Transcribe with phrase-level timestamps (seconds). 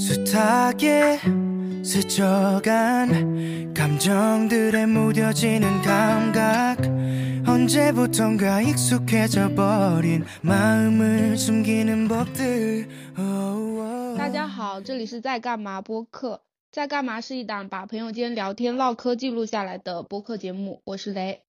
[0.00, 1.20] 숱하게
[1.84, 6.78] 스쳐간 감정들에 무뎌지는 감각
[7.46, 12.88] 언제부턴가 익숙해져 버린 마음을 숨기는 법들
[14.16, 16.42] 大家好，这里是在干嘛播客。
[16.72, 20.82] 在干嘛是一档把朋友间聊天唠嗑记录下来的播客节目。
[20.84, 21.42] 我是雷，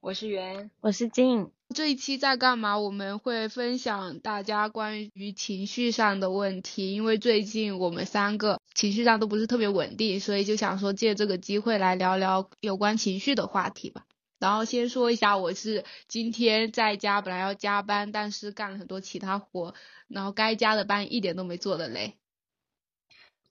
[0.00, 1.50] 我是圆，我是静。
[1.75, 2.79] 这一期在干嘛？
[2.79, 14.05] 我们会分享大家关于情绪上的问题，因为最近我们三个情绪上都不是特别稳定，所以就想说借这个机会来聊聊有关情绪的话题吧。
[14.39, 19.75] 然后先说一下，我是今天在家，本来要加班，但是干了很多其他活，
[20.07, 22.18] 然后该加的班一点都没做的嘞。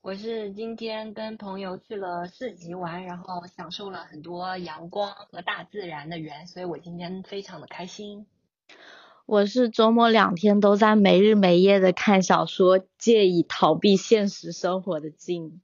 [0.01, 8.25] 我是今天跟朋友去了市集玩，然后享受了很多阳光和大自然的缘，所以我今天非常的开心。
[9.25, 15.59] 我是周末两天都在没日没夜的看小说，借以逃避现实生活的静。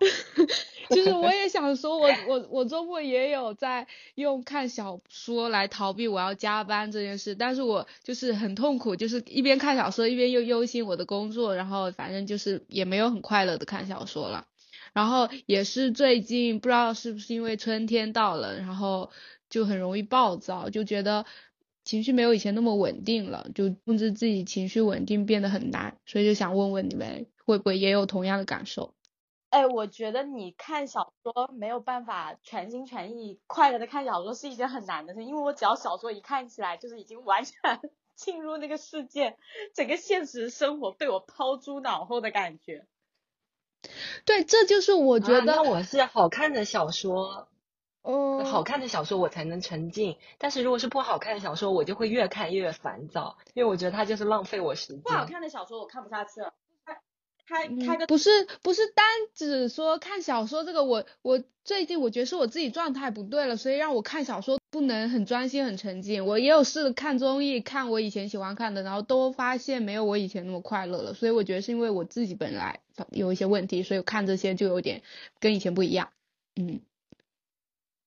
[0.90, 14.46] 就是我也想说，我我我周末也有在用看小说来逃避我要加班这件事，但是我就是很痛苦，就是一边看小说一边又忧心我的工作，然后反正就是也没有很快乐的看小说了。
[14.92, 19.10] 然后也是最近不知道是不是因为春天到了，然后
[19.48, 21.24] 就很容易暴躁，就觉得
[21.84, 28.94] 情绪没有以前那么稳定了，就控制自己情绪稳定变得很难，所以就想问问你们会不会也有同样的感受？
[29.50, 37.54] 哎，我觉得你看小说没有办法全心全意快乐的看小说是一件很难的事，因为我只要小说一看起来就是已经完全
[38.14, 39.36] 进入那个世界，
[39.74, 42.86] 整个现实生活被我抛诸脑后的感觉。
[44.24, 45.40] 对，这就是我觉得。
[45.40, 47.48] 那我是好看的小说，
[48.02, 55.02] 嗯，好看的小说我才能沉浸，但是如果是不好看的小说，我就会越看越烦躁，因为我觉得它就是浪费我时间。
[55.02, 56.54] 不好看的小说我看不下去了。
[57.50, 58.30] 开开个不是
[58.62, 66.24] 不是单指说看小说这个，我我最近我觉得是我自己状态不对了，所以让我看小说不能很专心很沉浸。
[66.24, 71.12] 我也有试着看综艺，看我以前喜欢看的，然后都发现没有我以前那么快乐了。
[71.12, 72.78] 所以我觉得是因为我自己本来
[73.10, 75.02] 有一些问题，所以看这些就有点
[75.40, 76.10] 跟以前不一样。
[76.54, 76.80] 嗯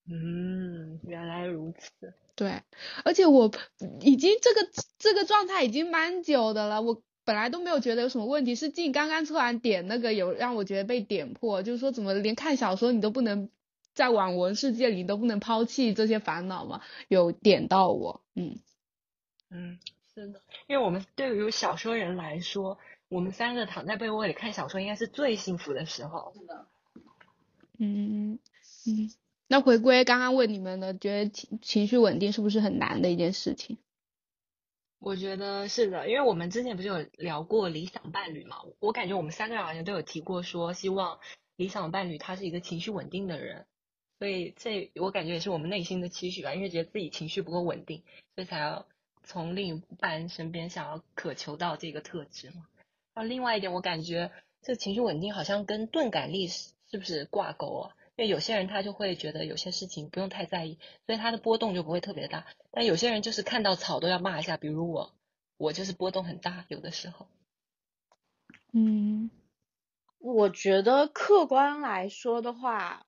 [0.10, 2.14] 嗯，原来如此。
[2.36, 2.64] 对，
[3.04, 3.52] 而且我
[4.00, 7.02] 已经这个这个状态已经蛮久的了，我。
[7.26, 13.50] 本来都没有觉得有什么问题，是静刚刚突然点那个有让我觉得被点破，就是说怎么连看小说你都不能
[13.94, 16.82] 在网文世界里都不能抛弃这些烦恼吗？
[17.08, 18.58] 有点到我，嗯
[19.50, 19.80] 嗯，
[20.14, 26.34] 是的，因为我们对于小说人来说，我们三个躺在被窝里看小说应该是最幸福的时候。
[26.36, 26.68] 是的，
[27.78, 28.40] 嗯
[28.88, 29.12] 嗯，
[29.48, 33.78] 那回归刚刚问你们的，觉得情情绪稳定是不是很难的一件事情？
[35.04, 38.56] 我觉得是的，因为我们之前不是有聊过理想伴侣嘛？
[38.80, 41.20] 我感觉我们三个人好像都有提过，说希望
[41.58, 43.66] 理想伴侣他是一个情绪稳定的人，
[44.18, 48.02] 所以这我感觉也是我们内心的期许吧，因为觉得自己情绪不够稳定，
[48.36, 48.86] 所以才要
[49.26, 52.66] 从另一半身边想要渴求到这个特质嘛。
[53.14, 54.32] 然后另外一点，我感觉
[54.62, 57.96] 这情绪稳定好像跟钝感力是是不是挂钩啊？
[58.16, 62.46] 因为有些人他就会觉得有些事情不用太在意，所以他的波动就不会特别大。
[62.72, 65.16] 但有些人就是看到草都要骂一下，比如我，
[65.58, 67.28] 我就是波动很大，有的时候。
[68.72, 69.32] 嗯，
[70.20, 73.08] 我觉得客观来说的话，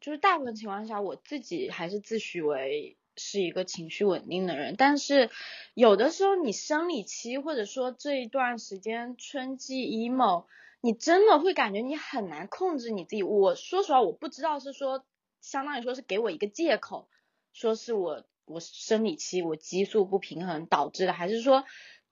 [0.00, 4.76] 就是大部分情况下我自己还是自诩为是一个情绪稳定的人。
[4.76, 5.30] 但是
[5.74, 10.44] 有的时候你生理期或者说这一段时间春季 emo。
[10.84, 13.22] 你真的会感觉你很难控制你自己。
[13.22, 15.02] 我说实话，我不知道是说，
[15.40, 17.08] 相当于说是给我一个借口，
[17.54, 21.64] 说是我我生理期我激素不平衡导致的，还是说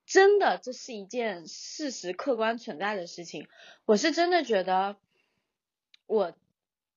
[0.07, 3.47] 真的这是一件事实客观存在的事情。
[3.85, 4.97] 我是真的觉得，
[6.07, 6.33] 我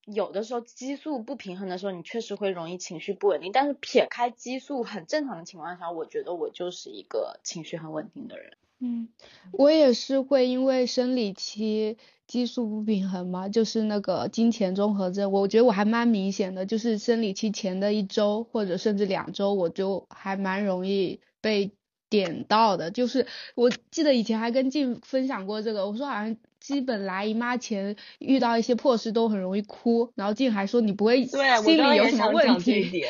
[0.06, 3.52] 有的时候激素不平衡的时候，你确实会容易情绪不稳定。
[3.52, 8.56] 但是撇开激素很正常的情况下，我觉得我就是一个情绪很稳定的人。
[8.86, 9.10] 嗯，
[9.52, 21.72] 我也是会因为生理期激素不平衡嘛，就是那个金钱综合症，我觉得我还蛮明显的，就是生理期前的一周或者甚至两周，我就还蛮容易被
[22.10, 22.92] 点到的。
[22.92, 23.26] 就是
[23.56, 33.04] 我记得以前还跟静分享过这个，我说好像基本来姨妈前遇到一些破事都很容易哭，然后静还说你不会心里有什么问题。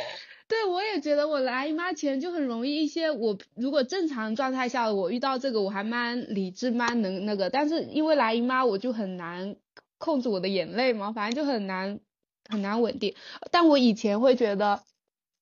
[0.47, 3.09] 对，我也觉得我来姨妈前就很容易一些。
[3.09, 7.49] 我如果正常状态下，我遇到这个我还蛮理智，蛮能那个。
[7.49, 9.55] 但是因为来姨妈，我就很难
[9.97, 11.99] 控制我的眼泪嘛，反正就很难
[12.47, 13.15] 很难稳定。
[13.51, 14.83] 但我以前会觉得，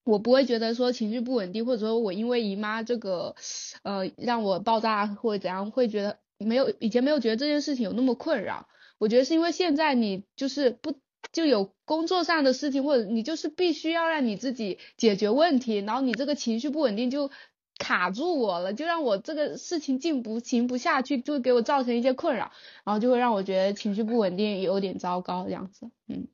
[0.06, 3.36] 我不会觉得说情绪不稳定，或者说我因为姨妈这个，
[3.84, 8.70] 呃，让我爆炸或者怎样，会觉得没有以前没有觉得这件事情有那么困扰。
[9.00, 10.94] 我觉得是因为现在你就是不
[11.32, 17.32] 就有工作上的事情，或者你就是必须要让你自己解决问题，然后你这个情绪不稳定就
[17.78, 22.52] 卡住我了，就让我这个事情进不行不下去，就给我造成一些困扰，
[22.84, 26.28] 然后就会让我觉得情绪不稳定，有点糟糕这样子，嗯。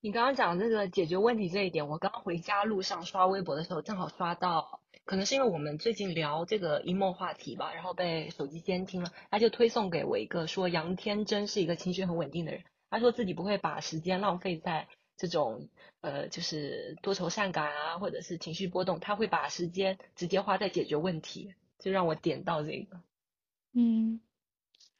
[0.00, 15.68] 你刚刚讲这个解决问题这一点，我刚回家路上刷微博的时候，正好刷到，可能是因为我们最近聊这个 emo 话题吧，然后被手机监听了，他就推送给我一个说杨天真是一个情绪很稳定的人，他说自己不会把时间浪费在这种
[16.00, 23.00] 呃就是多愁善感啊，或者是情绪波动，他会把时间直接花在解决问题，就让我点到这个。
[23.72, 24.20] 嗯，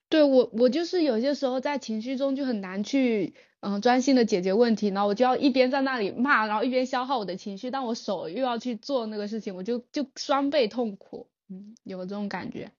[0.08, 3.34] 对我我就是有些时候在情绪中就很难去。
[3.60, 12.70] 嗯，专心的解决问题，然后我就要一边在那里骂，然后一边消耗我的情绪，但我手又要去做那个事情，我就就双倍痛苦，嗯，有这种感觉。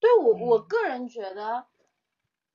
[0.00, 1.66] 对我我个人觉得，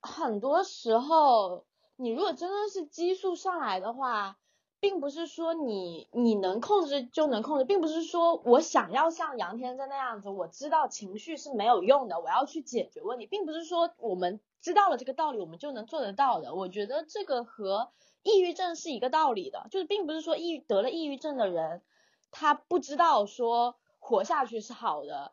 [0.02, 1.66] 很多时候
[1.96, 4.38] 你如果真的是激素上来的话。
[4.82, 16.56] 并不是说你你能控制就能控制，并不是说我想要像杨天真那样子，我知道情绪是没有用的，我要去解决问题，并不是说我们知道了这个道理，我们就能做得到的。
[16.56, 17.92] 我觉得这个和
[18.24, 21.84] 抑郁症是一个道理的，就是并不是说抑郁得了抑郁症的人，
[22.32, 25.32] 他不知道说活下去是好的，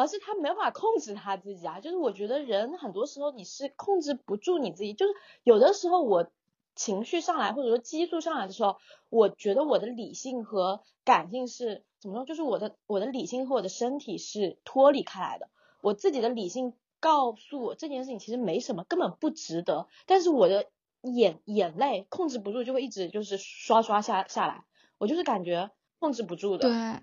[0.00, 1.80] 而是他没办法控制他自己啊。
[1.80, 5.12] 就是我觉得人很多时候你是控制不住你自己，就是
[5.42, 6.30] 有的时候我。
[6.76, 8.78] 情绪上来或者说激素上来的时候，
[9.10, 12.24] 我觉得我的理性和感性是怎么说？
[12.24, 15.50] 就是我的我的理性和我的身体是脱离开来的。
[15.82, 19.88] 我自己的理性告诉我这件事情其实没什么，根本不值得。
[20.06, 20.68] 但是我的
[21.02, 24.64] 眼眼泪控制不住，就会一直就是刷刷下下来。
[24.96, 26.68] 我就是感觉控制不住的。
[26.68, 27.02] 对，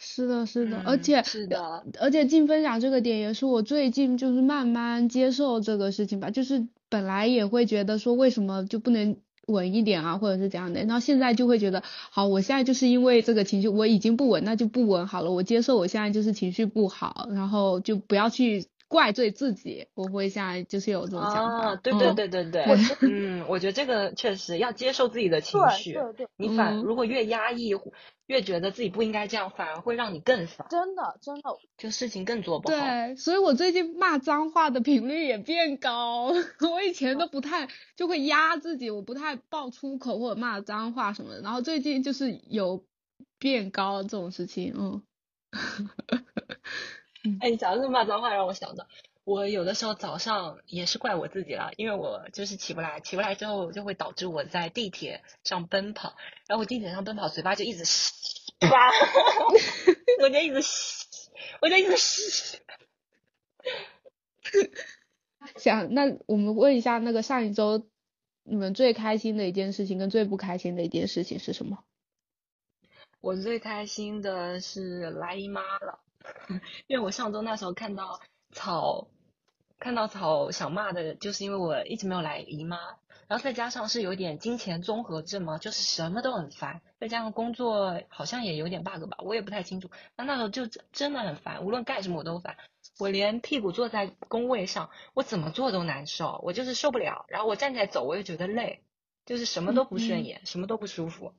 [0.00, 6.66] 是的，是的，而且是的，而且进分享这个点也是我最近就是慢慢接受这个事情吧，就是。
[6.92, 9.16] 本来也会觉得说为什么就不能
[9.46, 18.66] 稳一点啊，或者是怎样的，然后现在就会觉得好，我现在就是因为这个情绪我已经不稳，那就不稳好了，我接受我现在就是情绪不好，然后就不要去。
[18.90, 21.76] 怪罪自己，我会现在就是有这种想法。
[21.76, 22.64] 对对对对对，
[23.08, 25.92] 嗯，我觉得这个确实要接受自己的情绪。
[25.92, 27.72] 对对对，你反如果越压抑，
[28.26, 30.66] 越觉得自己不应该这样，反而会让你更烦。
[30.68, 32.74] 真的真的，就事情更做不好。
[32.76, 36.32] 对，所以我最近骂脏话的频率也变高。
[36.72, 41.40] 我以前都不太就会压自己，我不太爆粗口或者骂脏话什么的。
[41.42, 42.84] 然后最近就是有
[43.38, 45.00] 变高这种事情，嗯。
[47.40, 48.86] 哎，你讲的这骂脏话让我想到，
[49.24, 58.62] 我有的时候早上也是怪我自己了，因为我就是起不来，起不来之后就会导致我在地铁上奔跑，然后我地铁上奔跑，嘴巴就一直 吸，
[60.22, 61.06] 我就一直吸，
[61.60, 62.58] 我就一直吸。
[65.56, 67.86] 想，那我们问一下，那个上一周
[68.42, 71.84] 你们最开心的一件事情跟最不开心的一件事情是什么？
[73.20, 76.00] 我最开心的是来姨妈了。
[76.86, 78.20] 因为我上周那时候看到
[78.52, 79.08] 草，
[79.78, 82.76] 看到草想骂的，就是因为我一直没有来姨妈，
[83.28, 89.90] 然后再加上是有点金钱综合症嘛，就是什么都很烦，再加上工作好像也有点 bug 吧，我也不太清楚。
[90.16, 92.56] 那那时候就真的很烦，无论干什么我都烦，
[92.98, 97.24] 我连屁股坐在工位上，我怎么做都难受，我就是受不了。
[97.28, 98.82] 然后我站起来走，我又觉得累，
[99.24, 101.32] 就是什么都不顺眼，什么都不舒服。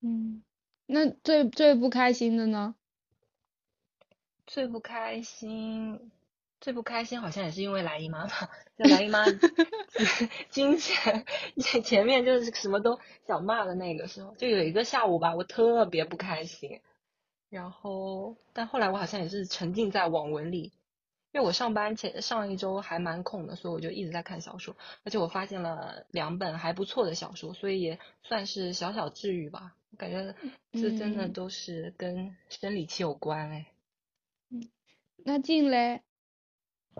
[0.00, 0.42] 嗯，
[0.86, 2.74] 那最最不开心的呢？
[4.52, 6.10] 最不开心，
[6.60, 8.50] 最不开心好像也是因为来姨妈吧。
[8.76, 9.24] 就来姨妈
[10.50, 11.24] 金钱
[11.58, 16.80] 前前面就是什么都想骂的那个时候，就有一个下午吧，我特别不开心。
[17.48, 20.72] 然后，但后来我好像也是沉浸在网文里，
[21.30, 29.76] 因为我上班前上一周还蛮空的，所以我就一直在看小说，而且我发现了两本还不错的小说，所以也算是小小治愈吧。
[29.92, 30.34] 我感觉
[30.72, 33.66] 这真的都是跟生理期有关哎。
[35.24, 36.02] 那进嘞？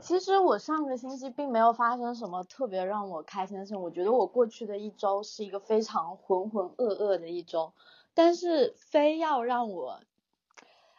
[0.00, 3.76] 其实我上个星期并没有发生什么特别让我开心的事。
[3.76, 7.72] 我觉得我过去的一周是一个非常浑浑噩噩的一周。
[8.14, 10.00] 但是非要让我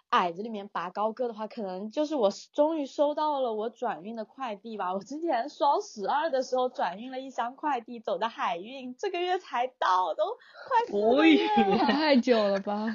[0.09, 4.93] 矮子里面拔高个的话，可能就是我终于收到了我转运的快递吧。
[4.93, 10.23] 我之前双十二的时候转运了一箱快递，走的海运，这个月才到，都
[10.67, 12.85] 快四个月了，太久了吧？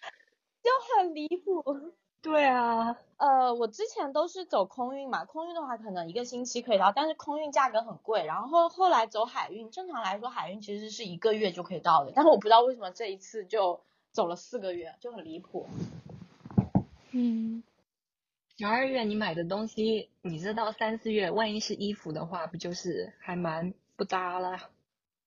[0.62, 1.62] 就很离谱。
[2.24, 8.24] 对啊，呃，我之前都是走空运嘛，空运的话可能一个星期可以到，但是空运价格很贵。
[8.24, 15.68] 然后后来走海运，正常来说海运其实是一个月就可以到的，但是我不知道为什么这一次就走了四个月，就很离谱。
[17.10, 17.62] 嗯，
[18.56, 24.58] 十二月你买的东西，你这到三四月，万一是衣服的话，不就是还蛮不搭了？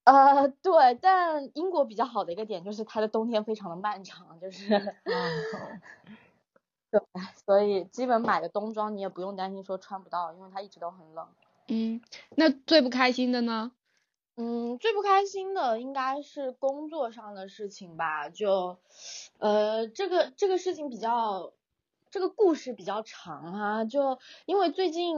[0.04, 4.96] 呃，对，但英国比较好的一个点就是它的冬天非常的漫长，就是，
[6.90, 7.02] 对，
[7.46, 11.28] 所以基本买的冬装你也不用担心说穿不到，因为它一直都很冷。
[11.68, 12.02] 嗯，
[12.36, 13.72] 那最不开心的呢？
[14.36, 18.78] 嗯，最不开心的应该是工作上的事情吧，就，
[19.40, 21.52] 呃，这个这个事情比较，
[22.10, 25.18] 这个故事比较长啊，就因为最近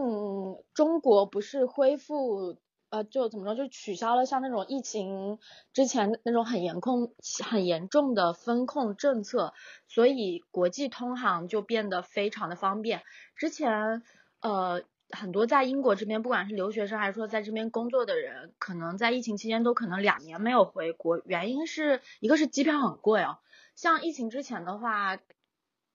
[0.73, 2.57] 中国不是恢复。
[2.89, 5.37] 呃，就怎么说，就取消了像那种疫情
[5.73, 7.13] 之前那种很严控、
[7.47, 9.53] 很严重的风控政策，
[9.87, 13.03] 所以国际通航就变得非常的方便。
[13.35, 14.01] 之前，
[14.41, 14.81] 呃，
[15.11, 23.37] 很多在英国这边，不管是留学生还是说在这边工作的人，可能在疫情期间都可能两年没有回国，原因是一个是机票很贵哦，
[23.75, 25.19] 像疫情之前的话，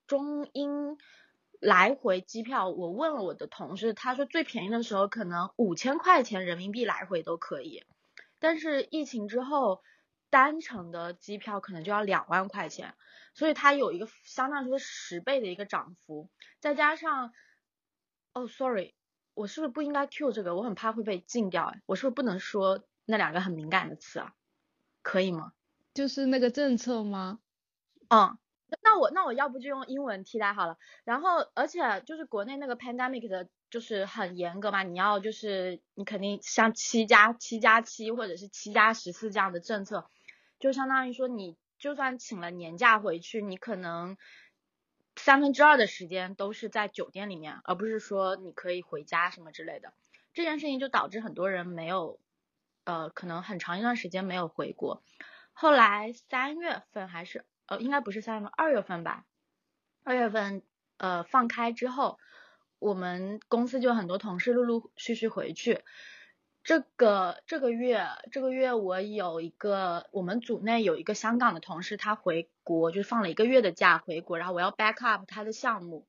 [0.07, 0.97] 中英。
[1.65, 7.83] 来回机票，我问了我的同事，他说最便宜的时候可能五千块钱人民币来回都可以，
[8.37, 9.81] 但是疫情之后
[10.29, 12.93] 单程的机票可能就要两万块钱，
[13.33, 16.29] 所以它有一个相当于说十倍的一个涨幅，
[16.59, 17.33] 再加上，
[18.33, 18.93] 哦，sorry，
[19.33, 20.55] 我是不是不应该 Q 这个？
[20.55, 24.35] 我很怕会被禁掉，哎，我是不是不能说那两个很敏感的词啊？
[25.01, 25.53] 可以吗？
[25.95, 27.39] 就是那个政策吗？
[28.09, 28.37] 嗯。
[28.81, 30.77] 那我那我要不就用英文替代好了。
[31.03, 40.09] 然后而且就是国内那个 pandemic 的，就是很严格嘛，你要就是你肯定像七加七加七或者是七加十四这样的政策，
[40.59, 44.17] 就相当于说你就算请了年假回去，你可能
[45.15, 49.93] 三分之二的时间都是在酒店里面，而不是说你可以回家什么之类的。
[50.33, 52.19] 这件事情就导致很多人没有
[52.83, 55.03] 呃可能很长一段时间没有回国。
[55.53, 57.45] 后来三月份还是。
[57.67, 59.25] 呃，应该不是三月份，二月份吧。
[60.03, 60.61] 二月份，
[60.97, 62.19] 呃，放开之后，
[62.79, 65.83] 我们公司就很多同事陆陆续续回去。
[66.63, 76.07] 这个这个月，这个月我有一个，我们组内有一个香港的同事，他回国，就放了一个月的假回国，然后我要 back up 他的项目，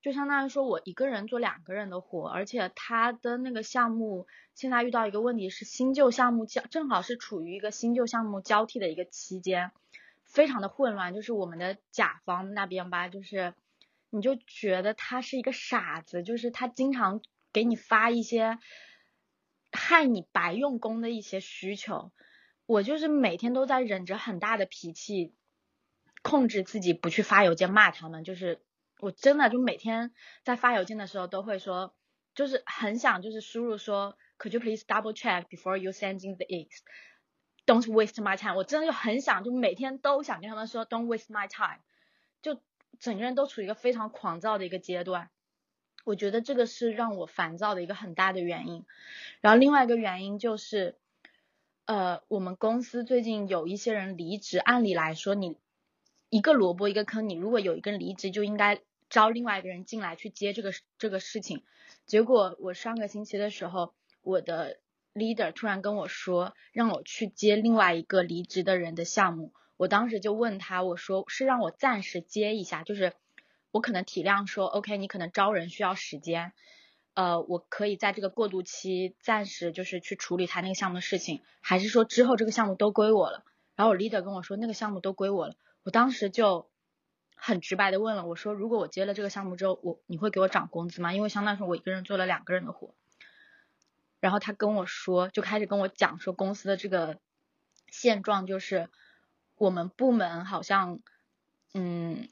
[0.00, 9.72] 就相当于说我一个人做两个人的活，而且他的那个项目现在遇到一个问题是新旧项目交，正好是处于一个新旧项目交替的一个期间。
[10.34, 13.54] 非常的混乱，就是我们的甲方那边吧，就是
[14.10, 17.22] 你就觉得他是一个傻子，就是他经常
[17.52, 18.58] 给你发一些
[19.70, 22.12] 害你白用功的一些需求，
[22.66, 25.34] 我就是每天都在忍着很大的脾气，
[26.22, 28.60] 控制自己不去发邮件骂他们，就是
[28.98, 30.12] 我真的就每天
[30.42, 31.94] 在发邮件的时候都会说，
[32.34, 36.82] 就是很想就是输入说，Could you please double check before you sending the e x
[37.66, 41.80] Don't waste my time，我真的就很想，就每天都想跟他们说 Don't waste my time，
[42.42, 42.60] 就
[43.00, 45.30] 整个人都处于一个非常狂躁的一个阶段。
[46.04, 48.84] 我觉得这个是让我烦躁的一个很大的原因。
[49.40, 50.98] 然后另外一个原因就是，
[51.86, 55.56] 呃，我们公司最近有一些人离职，按理来说你
[56.28, 61.64] 一个萝卜一个坑，你如果有一个人离职，就应该招另外一个人进来去接这个这个事情。
[62.04, 64.80] 结果我上个星期的时候，我的。
[65.14, 69.52] Leader 突然跟我说，让我去接另外一个离职的人的项目。
[69.76, 73.12] 我当时就问他，我说是让我暂时接一下，就是
[73.70, 76.52] 我可能体谅说，OK，你可能招人需要时间，
[77.14, 83.44] 呃，我可以在这个过渡期暂时就是去处理他那个项目的事情，还是说之后这个项目都归我了？
[83.76, 85.54] 然后我 leader 跟我说，那个项目都归我了。
[85.82, 86.70] 我当时就
[87.36, 91.12] 很直白的问了，我说如果我接了这个项目之后，我你会给我涨工资吗？
[91.12, 92.94] 因为相当于说我一个人做了两个人的活。
[94.24, 97.18] 然后他跟我说，就开始跟我讲说公司的这个
[97.88, 98.88] 现状就是
[99.54, 101.00] 我们部门好像
[101.74, 102.26] 嗯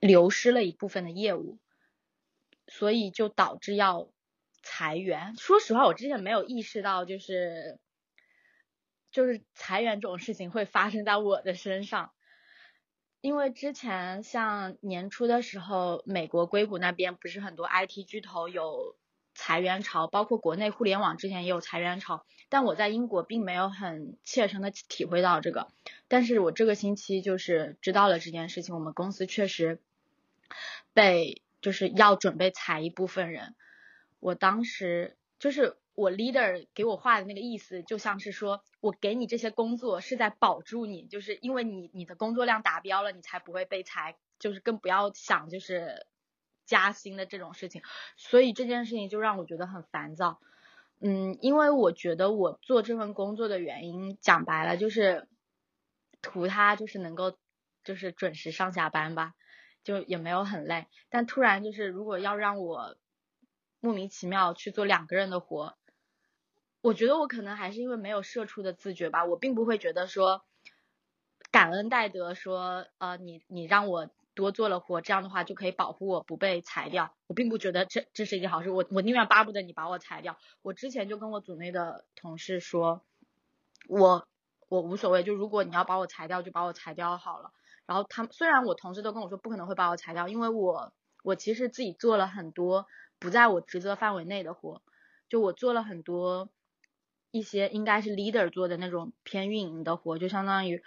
[0.00, 1.58] 流失了一部分的业务，
[2.66, 4.08] 所以就导致要
[4.62, 5.36] 裁员。
[5.36, 7.78] 说实话，我之前没有意识到就是
[9.10, 12.14] 就是裁员这种事情会发生在我的身上，
[13.20, 18.96] 因为之前像年初的时候，美国硅谷那边不是很多 IT 巨头有。
[19.34, 25.68] 裁员潮，包括国内互联网之前也有裁员潮，但我在英国并没有很切身的体会到这个。
[26.06, 29.80] 但是我这个星期就是知道了这件事情，我们公司确实
[30.92, 33.54] 被就是要准备裁一部分人。
[34.20, 46.06] 我当时就是我 leader 给我画的那个意思，就像是说我给你这些工作是在保住你，就是因为你你的工作量达标了，你才不会被裁，就是更不要想就是。
[46.66, 47.82] 加薪的这种事情，
[48.16, 50.40] 所以这件事情就让我觉得很烦躁。
[51.00, 55.28] 嗯，因为我觉得我做这份工作的原因，讲白了就是
[56.22, 57.36] 图他就是能够
[57.82, 59.34] 就是准时上下班吧。
[59.82, 60.86] 就也没有很累。
[61.10, 62.96] 但突然就是如果要让我
[63.80, 65.76] 莫名其妙去做两个人的活，
[66.80, 70.46] 我觉得我可能还是因为没有社畜的自觉吧，我并不会觉得说
[71.50, 77.14] 感恩戴德，说呃你你让我多做了活，这样的话就可以保护我不被裁掉。
[77.26, 80.36] 我并不觉得这这是一件好事，我我宁愿巴不得你把我裁掉。
[80.62, 83.02] 我之前就跟我组内的同事说，
[83.88, 84.26] 我
[84.68, 87.52] 我无所谓，就如果你要把我裁掉，就把我裁掉好了。
[87.86, 92.86] 然后他们虽然我同事都跟我说不可能会把我裁掉，因为我我其实自己做了很多
[93.18, 94.82] 不在我职责范围内的活，
[95.28, 96.48] 就我做了很多
[97.30, 100.82] 一些应该是 leader 做的那种偏运营的活，就相当于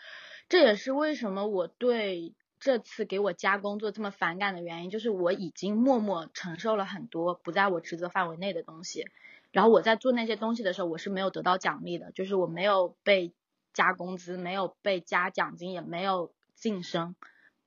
[0.49, 9.07] 这也是为什么我对这次给我加工作这么反感的原因，就是我已经默默承受了很多不在我职责范围内的东西，
[9.51, 13.33] 然后我在做那些东西的时候，我是没有得到奖励的，就是我没有被
[13.73, 16.31] 加工资，没有被加奖金，也没有。
[16.59, 17.15] 晋升，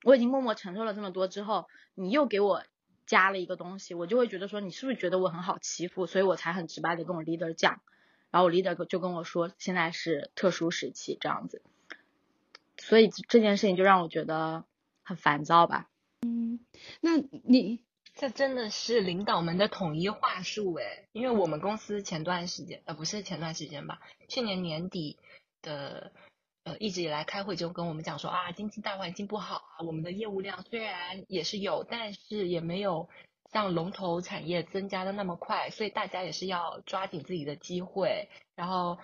[0.03, 2.65] 我已经默默承受了这么多之后，你又给我
[3.07, 7.81] 加了一个东西，我就会觉得说你是不是觉得我很好欺负，所以我才很直白的跟我 leader 讲，
[8.33, 11.63] 然后我 leader 就跟我说现在是特殊时期这样子，
[12.79, 14.65] 所以这件事情就让我觉得
[15.11, 15.89] 很烦躁吧。
[16.23, 16.61] 嗯，
[17.01, 17.83] 那你
[18.15, 25.19] 这真的是领导们的统一话术诶，因为我们公司前段时间呃不是前段时间吧，去年年底
[25.63, 26.13] 的。
[26.63, 33.09] 呃，一直以来开会就跟我们讲说啊，经济大环境不好啊，我们的业务量虽然也是有，但是也没有
[33.51, 38.99] 像龙头产业增加的那么快，所以大家也是要抓紧自己的机会，然后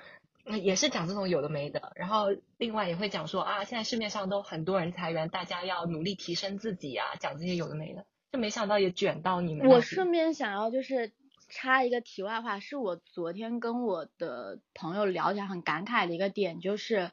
[0.63, 2.27] 也是讲这种有的没的，然后
[2.59, 9.69] 另外也会讲说啊，现在市面上都很多人裁员，大家要努力提升自己啊，讲这些有的没的，就没想到也卷到你们。
[9.69, 11.13] 我顺便想要就是
[11.49, 17.11] 插一个题外话，是我昨天跟我的朋友聊起来很感慨的一个点，就是。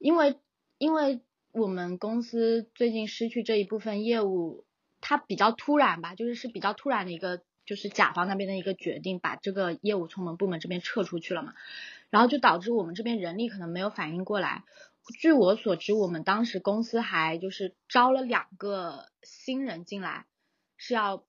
[0.00, 0.36] 因为
[0.78, 4.64] 因为我们公司最近失去这一部分业务，
[5.00, 11.54] 它比较突然吧，就是是比较突然的一个，就是甲方那边的一个决定，把这个业务从我们部门这边撤出去了嘛，
[12.10, 14.64] 然后就导致我们这边人力可能没有反应过来。
[15.20, 20.26] 据我所知，我们当时公司还就是招了两个新人进来，
[20.76, 21.24] 是要。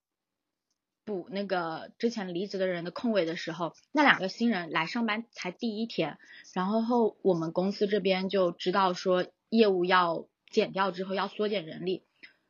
[1.06, 6.20] 补那个之前离职的人的空位的时候，那两个新人来上班才第一天，
[6.54, 12.04] 然后后我们公司这边就知道说业务要减掉之后要缩减人力，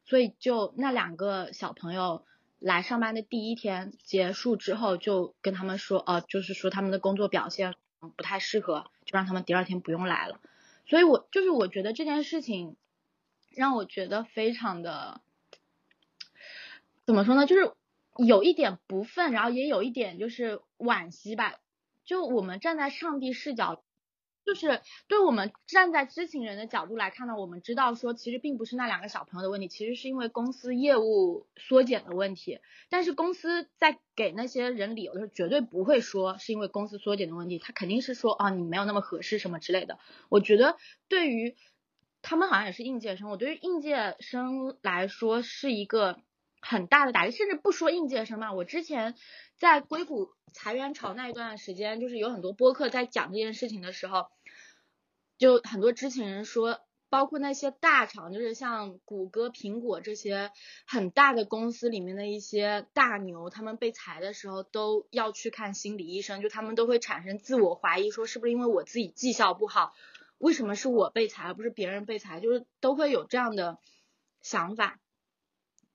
[0.04, 2.26] 所以就那两个小朋友
[2.60, 10.39] 来上班的第一天结束之后，就跟他们说，呃，就是说他们的工作表现不太适合，就让他们第二天不用来了。
[10.85, 12.75] 所以我就是我觉得这件事情
[13.51, 15.21] 让我觉得非常的
[17.05, 17.73] 怎么说呢，就是。
[18.27, 21.55] 有一点不忿，然后也有一点就是惋惜吧。
[22.03, 23.81] 就我们站在上帝视角，
[24.49, 32.59] 就是对我们站在知情人的角度来看呢，我们知道说其实并不是那两个小朋友的问题，其实是因为公司业务缩减的问题。
[32.89, 39.99] 但是公司在给那些人理由的时候，绝对不会说是因为公司缩减的问题，他肯定是说啊你没有那么合适什么之类的。
[40.29, 41.55] 我觉得对于
[42.23, 46.19] 他们好像也是应届生，我对于应届生来说是一个。
[46.62, 49.15] 很大的打击，甚至不说应届生嘛，我之前
[49.57, 54.27] 在硅谷裁员潮那一段时间，就是有很多播客在讲这件事情的时候，
[55.39, 60.52] 就很多知情人说，包括那些大厂，就是像谷歌、苹果这些
[60.86, 69.95] 很大的公司里面的一些大牛，他们被裁的时候都要去看心理医生，就他们都会产生自我怀疑，说是不是因为我自己绩效不好，
[70.38, 73.80] 为什么是我被裁而不是别人被裁，就是都会有这样的
[74.41, 74.99] 想法，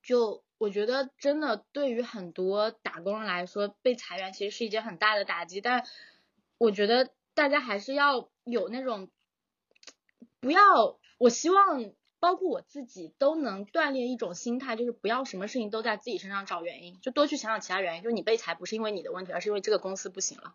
[0.02, 0.42] 就。
[0.56, 5.60] 我觉得真的对于很多打工人来说，被裁员其实是一件很大的打击。
[5.60, 5.84] 但
[6.56, 9.10] 我觉得大家还是要有那种，
[10.44, 18.02] 不要，我希望包括我自己都能锻炼一种心态，就是不要什么事情都在自己身上找原因，就多去想想其他原因。
[18.02, 20.54] 就是你被裁不是因为你的问题，而是因为这个公司不行了。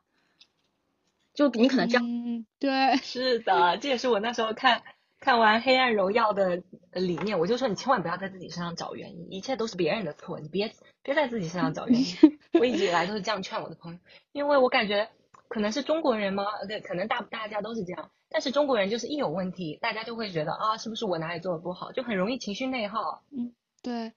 [1.33, 4.83] 就你可能这样，嗯，对，是的，这也是我那时候看。
[5.21, 10.71] 看完《黑暗荣耀》的理念，我就说你千万不要在自己身上找原因，一切都是别人的错，你别
[11.03, 12.07] 别在自己身上找原因。
[12.57, 13.99] 我一直以来都是这样劝我的朋友，
[14.31, 15.09] 因为我感觉
[15.49, 16.45] 可能是中国人吗？
[16.69, 18.09] 对，可能大大家都是这样。
[18.29, 23.23] 但是中国人就是一有问题，大家就会觉得啊，是不是我哪里做的不好，就很容易情绪内耗。
[23.31, 24.13] 嗯，对。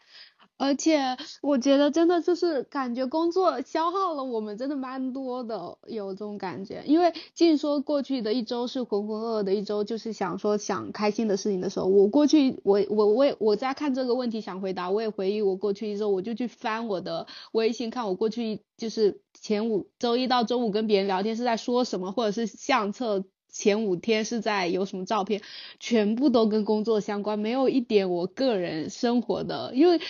[0.59, 6.85] 而且我觉得真的就是感觉工作消耗了我们真的蛮多的，有这种感觉。
[6.87, 23.25] 因为静说过去的一周是浑浑噩噩的一周，就是想说想开心的事情的时候，我过去我我我也我在看这个问题想回答，我也回忆我过去一周，我就去翻我的微信看我过去就是前五周一到周五跟别人聊天是在说什么，或者是相册。
[23.52, 25.42] 前五天是在有什么照片，
[25.78, 30.00] 全部都跟工作相关，没有一点我个人生活的，因为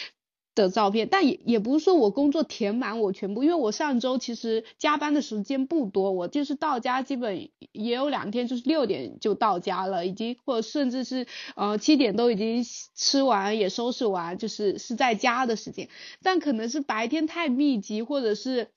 [0.55, 1.09] 的照片。
[1.11, 11.27] 但也也不是说我工作填满我全部，因为我上周其实加班的时间不多，我就是到家基本也有两天就是六点就到家了，已经或者甚至是
[11.57, 15.89] 呃七点都已经吃完也收拾完，就是是在家的时间。
[16.23, 18.69] 但可能是白天太密集，或者是。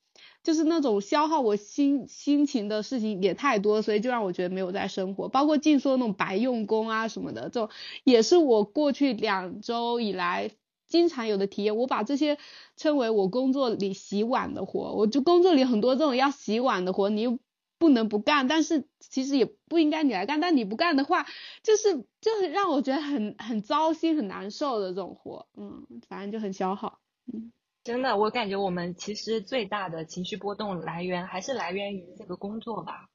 [0.46, 5.28] 就是那种消耗我心心情的事情也太多，所以就让我觉得没有在生活。
[5.28, 7.70] 包括净说那种白用工啊什么的，这种
[8.04, 10.52] 也是我过去两周以来
[10.88, 11.76] 经常有的体验。
[11.76, 12.38] 我把这些
[12.78, 17.40] 称为我工作里洗碗的活，我就工作里很多这种要洗碗的活，你又
[17.80, 21.26] 不能不干，但是其实也不应该你来干，但你不干的话，
[21.64, 27.00] 就是就是让我觉得很很糟心、很难受的这种活，嗯，反正就很消耗，
[27.34, 27.52] 嗯。
[27.86, 33.12] 真的，我感觉我们其实最大的情绪波动来源还是来源于这个工作吧。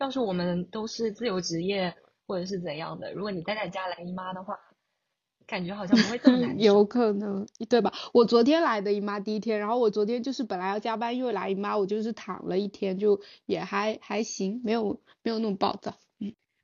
[0.00, 1.94] 要是我们都是自由职业
[2.26, 4.58] 或者是怎样的，如果你待在家来姨妈的话，
[5.46, 7.92] 感觉好像不会这么难 有可能，对吧？
[8.12, 15.94] 我昨天来的姨妈第一天，然后我昨天就是本来要加班，因为来姨妈，我就是躺了一天，就也还还行，没有没有那么暴躁。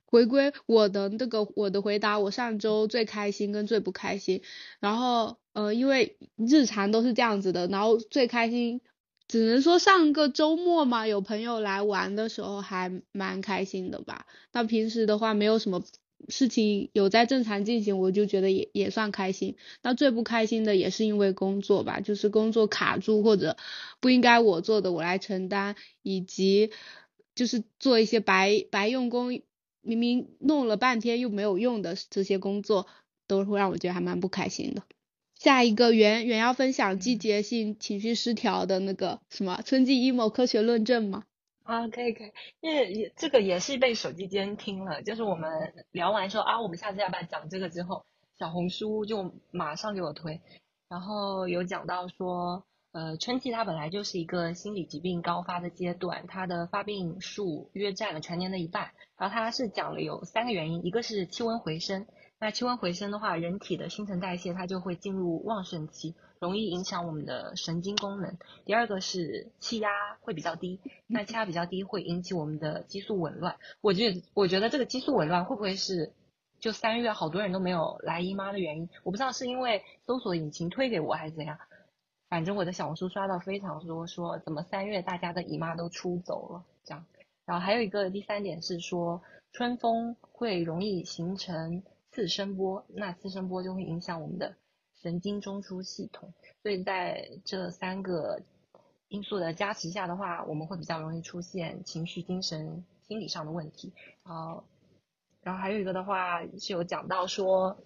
[0.09, 4.41] 回归我的那个我的回答，我上周最开心跟最不开心，
[4.79, 5.37] 然后。
[5.51, 8.79] 呃，因为日常都是这样子的，然后最开心，
[9.27, 14.25] 只能说上个周末嘛，有朋友来玩的时候还蛮开心的吧。
[14.53, 15.83] 那平时的话，没有什么
[16.29, 19.57] 事情有在正常进行，我就觉得也也算开心。
[19.81, 23.57] 那最不开心的也是因为工作吧，就是工作卡住或者
[23.99, 26.71] 不应该我做的我来承担，以及
[27.35, 29.41] 就是做一些白白用工，
[29.89, 32.85] 明明弄了半天又没有用的这些工作，
[33.27, 34.83] 都会让我觉得还蛮不开心的。
[35.33, 41.23] 下一个原原要分享季节性情绪失调的那个什么春季 emo 科学论证吗？
[41.63, 48.05] 啊，可以可以，因为也这个也是被手机监听了，就是我们聊完说啊，我们下次要不要讲这个之后，
[48.37, 50.41] 小红书就马上给我推，
[50.87, 62.07] 然后有讲到说，呃，春季它本来就是一个心理疾病高发的阶段，它的发病数约占了全年的一半，然后它是讲了有三个原因，一个是气温回升。
[62.39, 68.37] 那气温回升的话，人体的新陈代谢它就会进入旺盛期，容易影响我们的神经功能。
[68.65, 69.89] 第二个是气压
[70.21, 73.57] 会比较低，那气压比较低会引起我们的激素紊乱。
[73.81, 76.13] 我觉得，我觉得这个激素紊乱会不会是
[76.59, 78.89] 就三月好多人都没有来姨妈的原因？
[79.03, 81.59] 我不知道是因为搜索引擎推给我还是怎样。
[82.29, 87.05] 反正我的小红书刷到非常多，说怎么三月大家的姨妈都出走了这样。
[87.45, 91.83] 然后还有一个第三点是说，春风会容易形成。
[92.11, 94.55] 次声波，那次声波就会影响我们的
[94.95, 98.41] 神经中枢系统，所以在这三个
[99.09, 103.93] 因素的加持下的话，我们会比较容易出现情绪、精神、心理上的问题。
[104.23, 104.63] 啊，
[105.43, 107.77] 然后还有一个的话是有讲到说，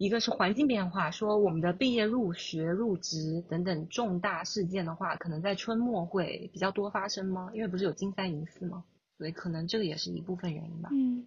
[0.00, 7.50] 一个是环境变化，说我们的毕业、入学、入职等等重大事件的话，可能在春末会比较多发生吗？
[7.52, 8.82] 因为不是有金三银四吗？
[9.18, 10.88] 所以可能这个也是一部分原因吧。
[10.90, 11.26] 嗯。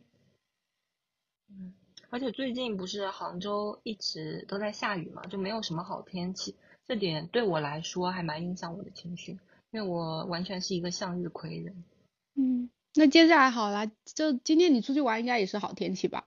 [1.50, 1.74] 嗯。
[2.10, 6.56] 而且最近不是杭州一直都在下雨嘛，就没有什么好天气，
[6.88, 9.34] 这点对我来说还蛮影响我的情绪，
[9.70, 11.84] 因为我完全是一个向日葵人。
[12.34, 16.26] 嗯，那接下来好了，就今天你出去玩应该也是好天气吧？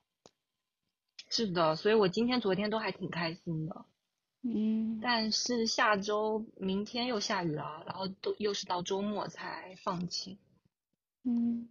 [1.28, 3.84] 是的，所以我今天、昨天都还挺开心的。
[4.42, 5.00] 嗯。
[5.02, 10.38] 但是下周、明天又下雨了，然后都又是到周末才放晴。
[11.24, 11.68] 嗯。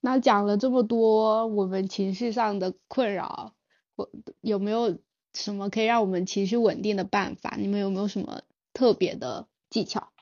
[0.00, 3.54] 那讲了这么多我们情绪上的困扰，
[3.96, 4.08] 我
[4.40, 4.98] 有没有
[5.34, 7.56] 什么可以让我们情绪稳定的办法？
[7.58, 10.12] 你们有没有什么特别的技巧？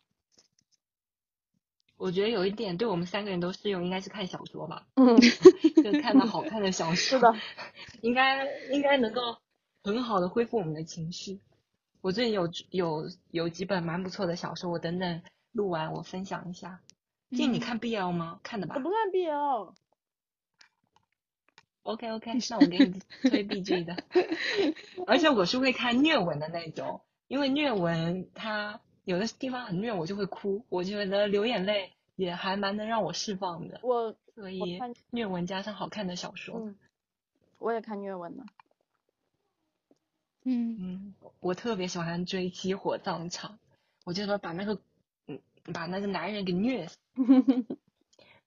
[2.04, 4.86] 我觉得有一点对我们三个人都适用，应该是看小说吧。
[4.96, 5.16] 嗯，
[5.82, 7.34] 就看到好看的小说，是的，
[8.02, 9.38] 应该应该能够
[9.82, 11.40] 很好的恢复我们的情绪。
[12.02, 16.80] 我最近有有有几本蛮不错的小说，我等等录完我分享一下。
[17.30, 18.38] 建议你看 BL 吗？
[18.42, 18.74] 看的吧。
[18.76, 19.72] 我不看 BL。
[21.84, 23.96] OK OK，那我给你推 BG 的。
[25.08, 30.66] 而且我是会看虐文的那种，因为虐文它有的地方很虐，我就会哭。
[30.68, 33.80] 我觉得流眼泪也还蛮能让我释放的。
[33.82, 36.58] 我所以虐文加上好看的小说。
[36.58, 36.76] 嗯。
[37.58, 38.44] 我也看虐文呢。
[40.44, 43.52] 嗯嗯，我特别喜欢追《激火葬场》，
[44.04, 44.78] 我就说把那个
[45.26, 45.40] 嗯
[45.72, 46.98] 把那个男人给虐死。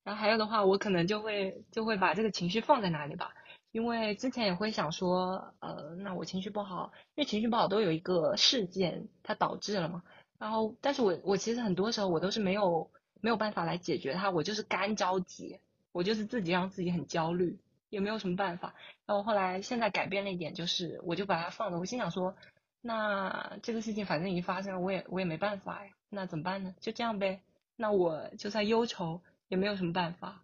[0.03, 3.33] 然后还有的话，我可能就会就会把这个情绪放在哪里吧，
[3.71, 10.03] 因为之前也会想说，呃，那我情绪不好，因为情绪不好都有一个事件它导致了嘛。
[10.37, 12.89] 然后，但是我我其实很多时候我都是没有
[13.21, 15.59] 没有办法来解决它，我就是干着急，
[15.91, 17.57] 我就是自己让自己很焦虑，
[17.89, 18.73] 也没有什么办法。
[19.05, 21.79] 然后后来现在改变了一点，就是我就把它放了。
[21.79, 22.35] 我心想说，
[22.81, 26.75] 那这个事情反正已经发生了，我也我也没办法呀，那怎么办呢？
[26.79, 27.41] 就这样呗。
[27.75, 30.41] 那我就算忧愁也没有什么办法，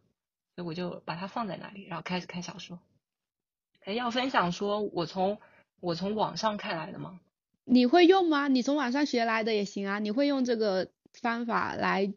[0.55, 2.79] 所以我就把它放在那里，然后开始看小说。
[3.85, 5.39] 要分享说我从
[5.79, 7.19] 我从网上看来的吗？
[7.65, 8.47] 你会用吗？
[8.47, 9.99] 你从网上学来的也行啊。
[9.99, 12.13] 你会用这个方法来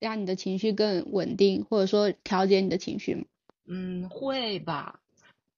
[0.00, 3.24] 让你的情绪更稳定，或者说调节你的情绪吗？
[3.66, 5.00] 嗯，会吧。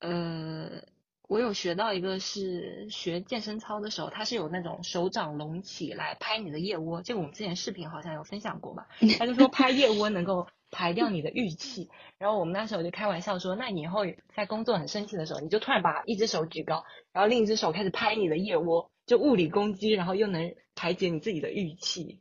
[0.00, 0.82] 呃，
[1.28, 8.88] 我有学到一个是学健身操的时候，它是有那种手掌隆起来拍你的腋窝，这个我们之前视频好像有分享过吧？
[9.18, 11.88] 他就说拍腋窝能够排掉你的郁气。
[12.18, 14.00] 然后我们那时候就开玩笑说，那你以后
[14.34, 18.90] 在工作很生气的时候，你就突然把一只手举高，然后另一只手开始拍你的腋窝。
[19.06, 22.20] 就物理攻击，然后又能排解你自己的郁气，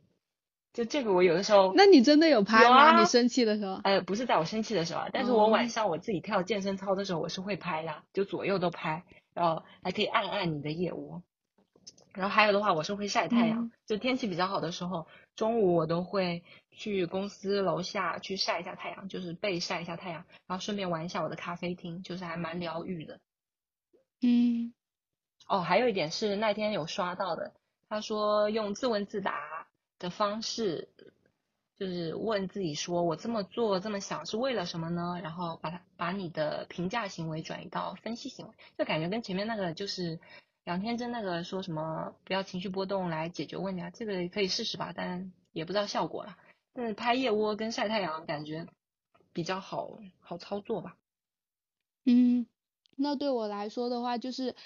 [0.72, 3.00] 就这个我有的时候，那你真的有拍吗？
[3.00, 3.80] 你生气的时候？
[3.82, 9.04] 哎，不是在我生气的时候，但是我晚上我自己跳健身操的时候，我是会拍的，就左右都拍，
[9.34, 11.22] 然后还可以按按你的腋窝，
[12.14, 23.18] 然后还有的话，我是会晒太阳，就天气比较好的时候，中午我都会去公司楼下去晒一下太阳，就是背晒一下太阳，然后顺便玩一下我的咖啡厅，就是还蛮疗愈的，
[24.22, 24.72] 嗯。
[25.48, 27.52] 哦，还有一点是那天有刷到的，
[27.88, 29.59] 他说用自问自答
[30.00, 30.88] 的方式，
[31.78, 35.20] 就是问自己说，我这么做这么想是为了什么呢？
[35.22, 40.18] 然后把它把你的评价行为转移到分析行为，就感觉跟前面那个就是
[40.64, 46.36] 杨天真那个说什么不要情绪波动来解决问题啊，这个可以试试吧，但也不知道效果了。
[46.72, 48.66] 但是拍腋窝跟晒太阳感觉
[49.32, 50.96] 比较好好操作吧。
[52.06, 52.46] 嗯，
[52.96, 54.56] 那对我来说的话就是。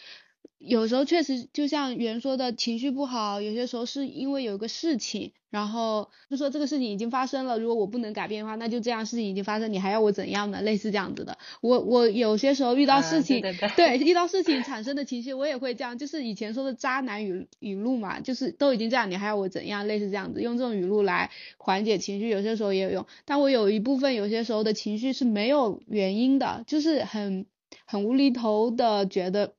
[0.59, 10.63] 有时候确实就像袁说的，情绪不好，有些时候是因为有一个事情，然后就说这个事情已经发生了，如果我不能改变的话，那就这样，事情已经发生，你还要我怎样呢？
[10.63, 11.37] 类似这样子的。
[11.61, 13.43] 我我有些时候遇到事情，
[13.77, 19.87] 对遇到事情产生的情绪，我也会这样，就是以前说的渣男语语录嘛，就是都已经这样，你还要我怎样？
[19.87, 23.07] 类似这样子，用这种语录来缓解情绪，有些时候也有用。
[23.27, 27.45] 但我有一部分有些时候的情绪是没有原因的，就是很
[27.85, 29.53] 很无厘头的觉得。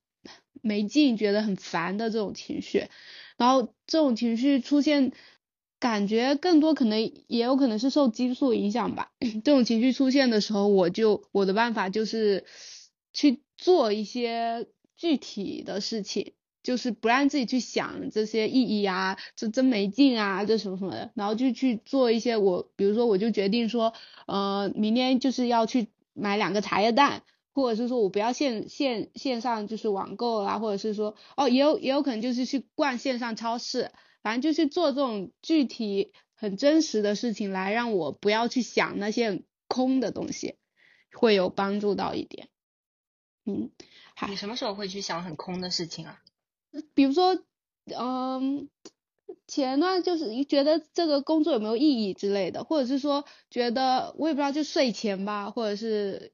[0.65, 2.87] 没劲，觉得很烦的这种情绪，
[3.37, 5.11] 然后这种情绪出现，
[5.79, 9.11] 感觉更多可能也有可能是受激素影响吧。
[9.45, 12.45] 这种情绪出现的时候，我就我的办法就是
[13.13, 23.93] 去做一些具体的事情，就是不让自己去想这些意义啊，这真没劲啊，这什么什么的，然后就去做一些我，比如说我就决定说，
[24.25, 27.21] 呃，明天就是要去买两个茶叶蛋。
[27.55, 33.91] 或者是说我不要线线线上就是网购啦，或者是说哦也有也有可能就是去逛线上超市，
[34.21, 40.55] 反正就去做这种具体很真实的事情来让我不要去想那些空的东西，
[41.13, 42.49] 会有帮助到一点。
[43.45, 43.71] 嗯，
[44.27, 46.21] 你什么时候会去想很空的事情啊？
[46.93, 47.41] 比如说，
[47.85, 48.67] 嗯，
[49.47, 56.33] 前段就是觉得这个工作有没有意义之类的，或者是说觉得我也不知道就睡前吧，或者是。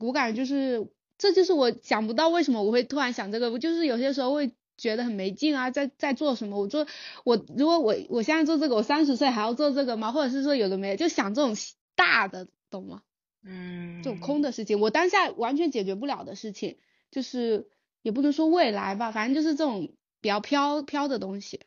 [0.00, 6.58] 我感觉就是，这就是我想不到为什么我会突然想这个，我就是有些时候会觉得很没劲啊，在在做什么？
[6.58, 6.86] 我做
[7.24, 10.10] 我如果我我现在做这个，我三十岁还要做这个吗？
[10.10, 11.54] 或者是说有的没，就想这种
[11.94, 13.02] 大的，懂吗？
[13.42, 16.78] 嗯，这种空的事情，我当下完全解决不了的事情，
[17.10, 17.68] 就是
[18.02, 21.60] 也不能说未来吧，反正就是这种比较飘飘的东西。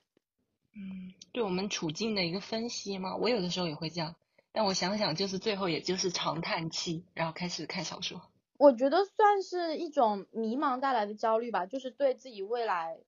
[0.76, 4.16] 嗯，对我们处境的一个分析嘛，我有的时候也会这样。
[4.56, 8.22] 但我想想，就是最后也就是长叹气，然后开始看小说。
[8.60, 13.00] 我觉得算是一种迷茫带来的焦虑吧，就是对自己未来，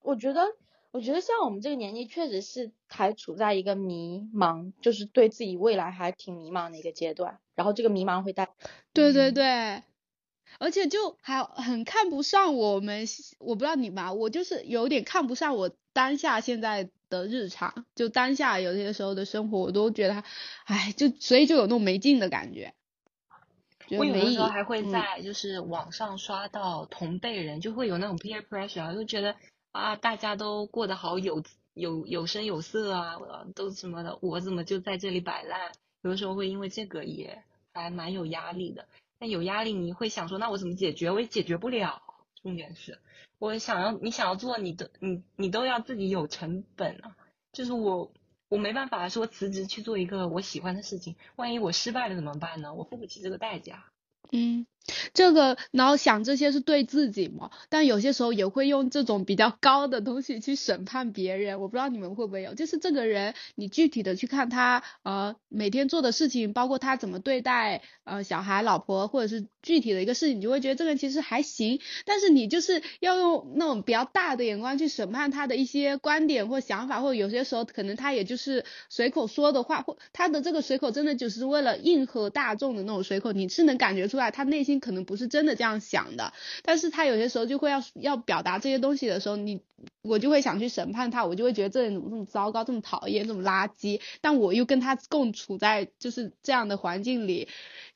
[0.00, 0.40] 我觉得，
[0.92, 7.40] 我觉得像我们这个年纪，确实是还处在一个迷茫，就是对自己未来还挺迷茫的一个阶段。
[7.54, 8.48] 然后这个迷茫会带，
[8.94, 9.82] 对对对，
[10.58, 13.04] 而且就还很看不上我们，
[13.38, 16.90] 我不知道你吧，我就是有点看不上我当下现在。
[17.08, 20.24] 的日常，就当下有些时候的生活，我都觉得，
[20.64, 22.74] 哎，就所以就有那种没劲的感觉。
[23.90, 29.36] 我有的时候还会在就是网上刷到同辈人，就会有那种 peer pressure，就觉得
[29.70, 33.16] 啊，大家都过得好有有有声有色啊，
[33.54, 35.70] 都什么的，我怎么就在这里摆烂？
[36.02, 37.42] 有的时候会因为这个也
[37.72, 38.86] 还蛮有压力的。
[39.18, 41.10] 但有压力你会想说，那我怎么解决？
[41.10, 42.02] 我也解决不了。
[42.42, 42.98] 重点是。
[43.38, 47.16] 我想要你想要做，你的你你都要自己有成本啊。
[47.52, 48.12] 就是我
[48.48, 52.74] 我没办法说辞职去做一个我喜欢的事情，万一我失败了怎么办呢？
[52.74, 53.84] 我付不起这个代价。
[54.32, 54.66] 嗯。
[55.14, 57.50] 这个，然后想这些是对自己嘛？
[57.68, 61.60] 但有些时候也会用这种比较高的东西去审判别人。
[61.60, 71.80] 我不知道你们会不会有，就是这个人，你具体的去看他，呃，每天做的事情，包括他怎么对待呃小孩、老婆，或者是具体的一个事情，你就会觉得这个人其实还行。
[72.04, 84.75] 但是你就是要用那种比较大的眼光去审判他的一些观点或想法，或者有些时候可能他也就是随口说的话，或他的这个随口真的就是为了应和大众的那种随口，你是能感觉出来他内心。
[84.80, 89.62] 可能不是真的这样想的，但是他有些时候就会要要表达这些东西的时候，你
[90.02, 97.48] 我就会想去审判他，我就会觉得这人怎么这么糟糕，这么讨厌，这么垃圾，但我又跟他共处在就是这样的环境里，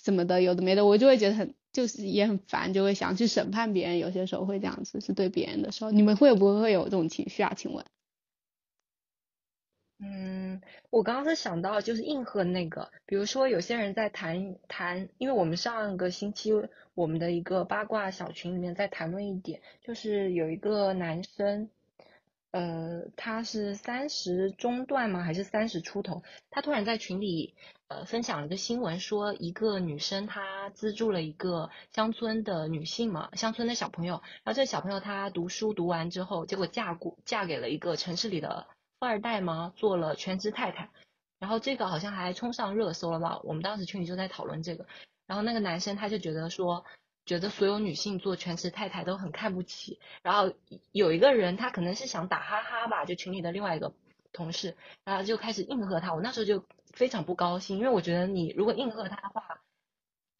[0.02, 7.52] 什么的有的没的，我就会觉得很就是也很烦，就会想去审判别人，有些时候会这样子，是对别人的时候，你们会不会有这种情绪啊？
[7.56, 7.84] 请问？
[10.02, 16.50] 嗯，我刚刚是想到就是应和那个，比如说有些人在谈谈，因为我们上个星期
[16.94, 21.68] 我们的一个八卦小群里面在谈论一点，就是有一个男生，
[22.50, 25.22] 呃，他是三十中段吗？
[25.22, 26.22] 还是三十出头？
[26.48, 27.54] 他突然在群里
[27.88, 38.66] 呃分享了一个新闻，说一个女生她资助了一个乡村的女性嘛，乡村的小朋友，然后这小朋友她读书读完之后，结果嫁过嫁给了一个城市里的。
[39.00, 39.72] 富二代吗？
[39.76, 40.90] 做了全职太太，
[41.38, 43.40] 然后这个好像还冲上热搜了吧？
[43.44, 44.86] 我们当时群里就在讨论这个，
[45.26, 46.84] 然后那个男生他就觉得说，
[47.24, 50.52] 觉得所有女性做全职太太都很看不起，然后
[50.92, 53.94] 有一个人他可能是想打哈哈吧，就群里的另外一个
[54.34, 59.62] 同事，然后就开始应和他，我那时候就非常不高兴，因为我觉得你如果应和他的话，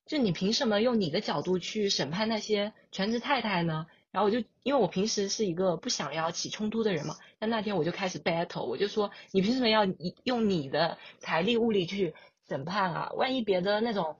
[0.05, 3.87] 就你凭什么用你的角度去审判那些全职太太呢？
[4.12, 9.87] 然后我就因为我平时是一个不想要起冲突的人嘛，但那天我就开始 battle，我就说你凭什么要
[10.25, 12.14] 用你的财力物力去
[12.49, 13.12] 审判啊？
[13.14, 14.16] 万一别的那种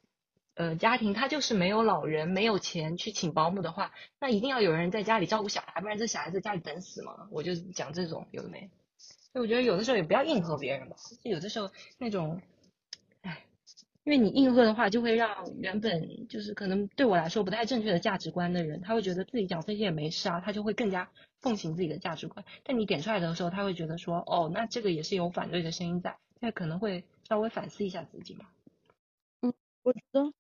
[0.55, 7.29] 呃家庭他就是没有老人没有钱去请保姆的话，那一定要有人在家里照顾小孩，不然这小孩在家里等死嘛。
[7.31, 8.71] 我就讲这种有的没，
[9.33, 12.41] 所以我觉得有的时候也不要应和别人吧，就有的时候那种。
[14.03, 21.11] 因为你应和的话，就会让原本就是可能对我来说不太正确的价值观的人，他会觉得自己讲这些也没事啊，他就会更加
[21.41, 22.45] 奉行自己的价值观。
[22.65, 28.47] 但你点出来的时候，他会觉得说，哦，那这个也是有反对的声音在，那可能会稍微反思一下自己嘛。
[29.43, 30.33] 嗯，我觉得，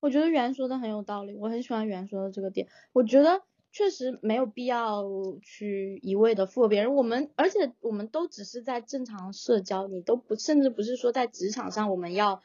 [0.00, 2.66] 我觉得袁说的很有道理，我很喜欢袁说的这个点。
[2.92, 5.04] 我觉得确实没有必要
[5.42, 12.42] 去一味的附和别人，我们而且我们都只是在正常社交，你都不甚至不是说在职场上我们要。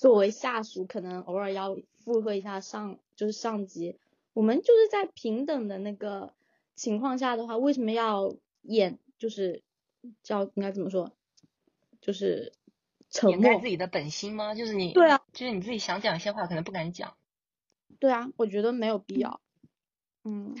[0.00, 3.98] 作为下属，可能偶尔要附和一下上，就是上级。
[4.32, 6.32] 我们就是在平等的那个
[6.74, 8.98] 情况下的话，为什么要演？
[9.18, 9.62] 就是
[10.22, 11.12] 叫应该怎么说？
[12.00, 12.54] 就是
[13.10, 14.54] 沉默自己的本心吗？
[14.54, 17.14] 就是你对啊，就是你自己想讲一些话，可能不敢讲。
[17.98, 19.42] 对啊，我觉得没有必要。
[20.24, 20.56] 嗯。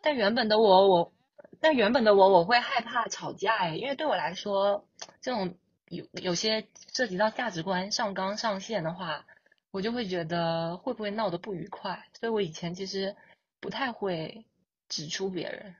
[0.00, 1.12] 但原本的我，我
[1.58, 4.86] 但原本的我，我会害怕吵架哎，因为对我来说，
[5.20, 5.56] 这种。
[5.88, 9.24] 有有些涉及到价值观上纲上线的话，
[9.70, 13.14] 我就会觉得会不会闹得不愉快，所以我以前其实
[13.60, 14.44] 不太会
[14.88, 15.76] 指出别人。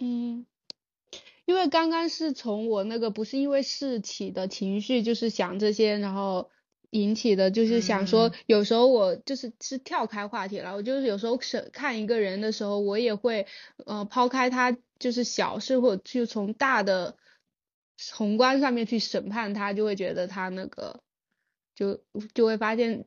[0.00, 0.46] 嗯，
[1.44, 6.48] 因为刚刚是从我那个不是因为事起的情绪，就是想这些，然后
[6.88, 13.46] 引起的，就是想说，有时候我就是是跳开话题了，我就是有时候审看一个人的时候，我也会
[13.84, 17.16] 呃抛开他就是小事，或者就从大的。
[18.12, 21.00] 宏观上面去审判他，就会觉得他那个，
[21.74, 22.00] 就
[22.34, 23.04] 就会发现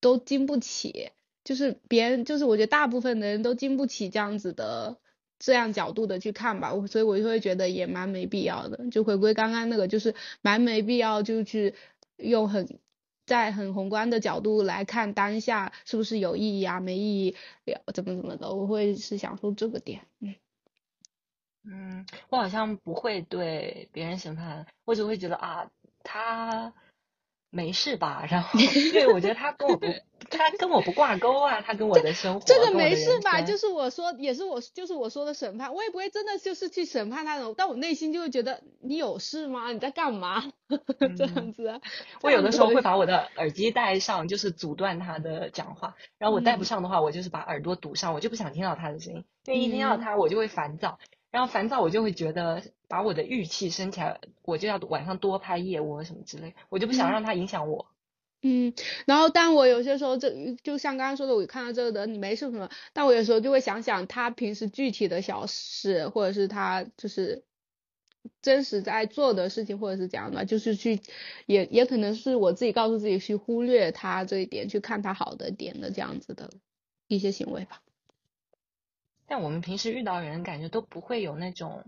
[0.00, 1.10] 都经不起，
[1.44, 4.98] 就是别人，就是我觉得大部分的人都经不起这样子的
[5.38, 8.90] 这样角度的去看吧，我所以我就会觉得也蛮没必要的。
[8.90, 11.74] 就回归刚刚那个，就是蛮没必要就去
[12.16, 12.78] 用很
[13.26, 17.36] 在很宏观的角度来看当下是不是有意义啊，没意义，
[17.94, 20.34] 怎么怎么的，我会是想说这个点，嗯。
[21.66, 25.70] 嗯，我好像不会对别人审判，我只会觉得啊，
[26.02, 26.72] 他
[27.50, 28.26] 没事吧？
[28.28, 28.58] 然后，
[28.92, 29.86] 对我觉得他跟我不，
[30.28, 32.46] 他跟我不挂钩啊，他跟我的生活。
[32.46, 33.40] 这个没事吧？
[33.40, 39.70] 就是我说，也是我，就是我说的审判，我也不会真的就是去审判他的，但我内心就会觉得你有事吗？
[39.72, 40.44] 你在干嘛？
[41.16, 41.80] 这样子。
[42.22, 50.98] 我有的时候会把我的耳机戴上，就是阻断他的讲话，然后我戴不上的话，我就是把耳朵堵上，我就不想听到他的声音，因为一听到他，我就会烦躁。
[51.34, 57.88] 然后烦躁，我就会觉得把我的预气升起来，我就要晚上多拍夜窝什么之类，我就不想让他影响我。
[58.42, 58.72] 嗯，
[59.04, 67.42] 然后但我有些时候这就像刚刚说的，我看到这个的你没事什么，但我有时候就会想想他平时具体的小事，或者是他就是
[68.40, 71.00] 真实在做的事情，或者是怎样的，就是去
[71.46, 76.48] 也也可能是我自己告诉自己去忽略他这一点，去看他好的点的这样子的
[77.08, 77.80] 一些行为吧。
[79.26, 81.84] 但我们平时遇到人，感觉都不会有那种，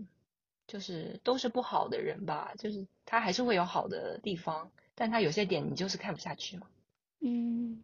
[0.67, 2.53] 就是都是不好的人吧？
[2.57, 6.67] 就是他还是会有好的地方，但他有些点你就是看不下去嘛。
[7.19, 7.83] 嗯，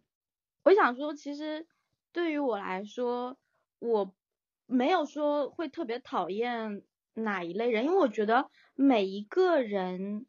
[0.62, 1.66] 我想说，其实
[2.12, 3.36] 对于我来说，
[3.78, 4.12] 我
[4.66, 6.82] 没有说会特别讨厌
[7.14, 10.26] 哪一类人，因为我觉得每一个人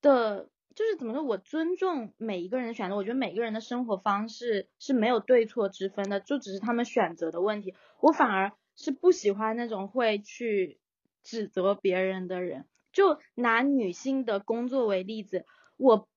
[0.00, 2.96] 的，就是怎么说，我尊重每一个人的选择。
[2.96, 7.74] 我觉得每个人的生活方式是没有对错之分的，就只是他们选择的问题。
[8.00, 10.78] 我反而是不喜欢那种会去
[11.22, 12.66] 指责别人的人。
[12.92, 15.46] 就拿女性的工作为例子，
[15.76, 16.08] 我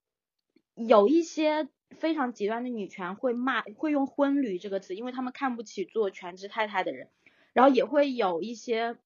[0.76, 1.70] 有一些。
[1.90, 7.10] 非常极端的女权会骂，会用“婚驴”这个词，因为他们看不起做全职太太的人。
[7.54, 8.98] 然后也会有一些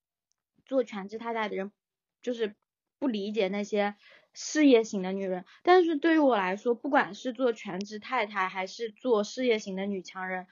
[0.66, 1.72] 做全职太太的人，
[2.24, 2.56] 就是
[2.98, 3.94] 不理解那些
[4.34, 5.46] 事业型的女人。
[5.62, 10.48] 但是对于我来说，不管是做全职太太还是做事业型的女强人，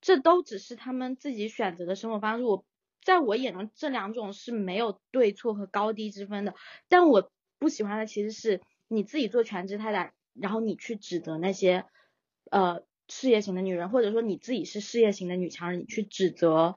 [0.00, 2.44] 这都只是他们自己选择的生活方式。
[2.44, 2.64] 我
[3.02, 6.54] 在我眼中，这两种是没有对错和高低之分的。
[6.88, 10.12] 但我不喜欢的其实是你自己做全职太太。
[10.38, 11.86] 然后你去指责那些
[12.50, 16.76] 呃事业型的女人，或者说你自己是事业型的女强人，你去指责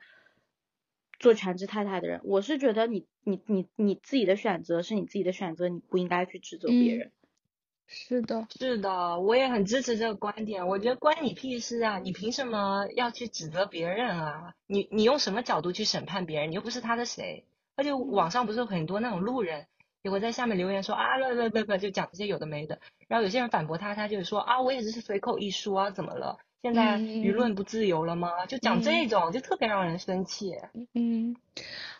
[1.20, 7.11] 做全职太太的人，我是觉得你你你你自己的选择是你自己的选择，你不应该去指责别人。
[7.89, 10.67] 是的，是的，我也很支持这个观点。
[10.67, 11.99] 我觉得关你屁事啊！
[11.99, 14.53] 你凭什么要去指责别人啊？
[14.67, 16.51] 你你用什么角度去审判别人？
[16.51, 17.45] 你又不是他的谁？
[17.75, 19.65] 而且网上不是有很多那种路人。
[20.01, 22.79] 也会在下面留言说啊，不不不不，就讲这些有的没的。
[23.09, 26.37] 然后有些人反驳他，他就说啊，我也只是随口一说啊，怎么了？
[26.62, 28.45] 现在舆论不自由了吗？
[28.47, 30.51] 就讲这种，就特别让人生气。
[30.93, 31.38] 嗯，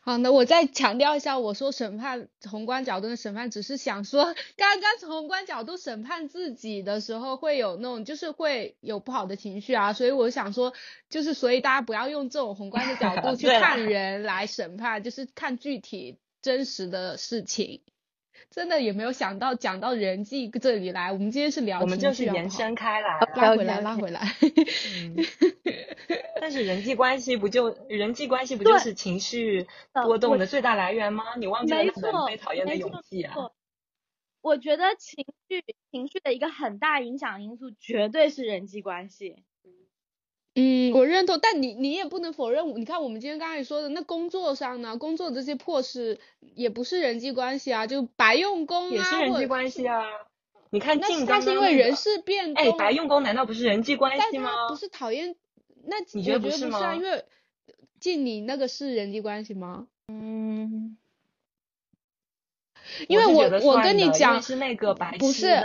[0.02, 4.26] 好，那我再强调一下，我说审判宏观角度的审判，只是想说，
[4.58, 10.74] 刚刚从宏观角度审判自己的时候，会有那种就是会有不好的情绪啊，所以我想说，
[11.10, 17.82] 就是所以大家不要用这种宏观的角度 去看人来审判，就是看具体真实的事情。
[18.50, 24.22] 真的也没有想到讲到人际这里来，我们今天是聊，我们就是延伸开来，拉回来，拉回来。
[26.42, 31.36] 但是人际关系不就人际关系不就是情绪波动的最大来源吗？
[31.38, 33.36] 你忘记了那本被讨厌的勇气啊？
[34.42, 39.44] 我觉得情绪情绪的一个很大影响因素绝对是人际关系。
[40.60, 46.20] 嗯，我认同，但你你也不能否认，你看我们今天刚才说的，那工作上呢，工作这些破事
[46.54, 50.04] 也不是人际关系啊，就白用工啊，也是人际关系啊。
[50.72, 52.64] 你看，那那是因为人事变动。
[52.64, 54.68] 哎，白用工难道不是人际关系吗？
[54.68, 55.36] 不是讨厌，
[55.86, 56.94] 那你觉得不是吗？
[56.96, 57.24] 因为
[58.00, 59.88] 进你那个是人际关系吗？
[60.10, 60.98] 嗯。
[63.08, 65.62] 因为我我跟你讲，是那个白不是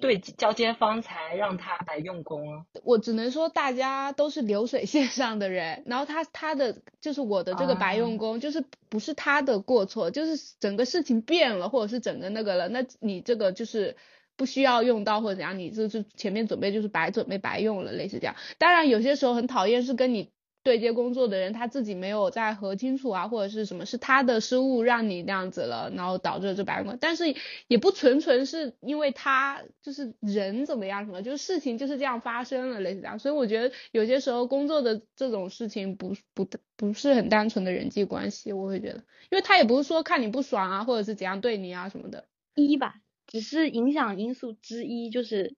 [0.00, 2.64] 对交接方才让他白用工。
[2.84, 13.96] 我只能说大家都是流水线上的人，然后他他的就是我的这个白用工，就是不是他的过错，就是整个事情变了，或者是整个那个了，那你这个就是
[14.36, 18.36] 不需要用到或者怎样，你就是前面准备就是白准备白用了，类似这样。
[18.58, 20.30] 当然有些时候很讨厌是跟你。
[20.66, 26.98] 对接工作的人他自己没有在核清楚啊，或者是什么是他的失误让你那样子了，然后导致了这白工。
[27.00, 27.36] 但是
[27.68, 33.16] 也不纯纯是因为他就是人怎么样什么，就是事情就是这样发生了类似这样。
[33.20, 42.96] 所以我觉得有些时候工作的这种事情不不不是很单纯的人际关系，我会觉得，因为他也不是说看你不爽啊，或者是怎样对你啊什么的，一吧，
[43.28, 45.54] 只是影响因素之一，就是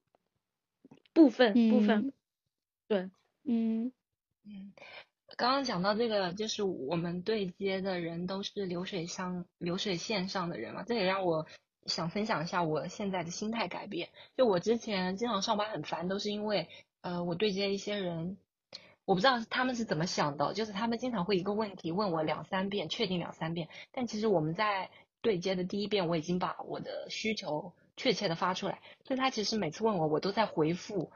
[1.15, 2.13] 部分部分，
[2.89, 3.09] 对，
[3.45, 3.91] 嗯。
[4.51, 4.73] 嗯，
[5.37, 11.47] 刚刚讲到这个，就是我们对接的人都是流水上流水线上的人嘛，这也让我
[11.85, 14.09] 想分享一下我现在的心态改变。
[14.39, 16.67] 就我之前经常上班很烦，都是因为
[17.03, 18.39] 呃，我对接一些人，
[19.05, 24.89] 我不知道他们是怎么想的，就是他们经常会一个问题问我两三遍，确定两三遍，但其实我们在
[25.21, 31.13] 对接的第一遍我已经把我的需求确切的发出来，所以他其实每次问我，我都在回复。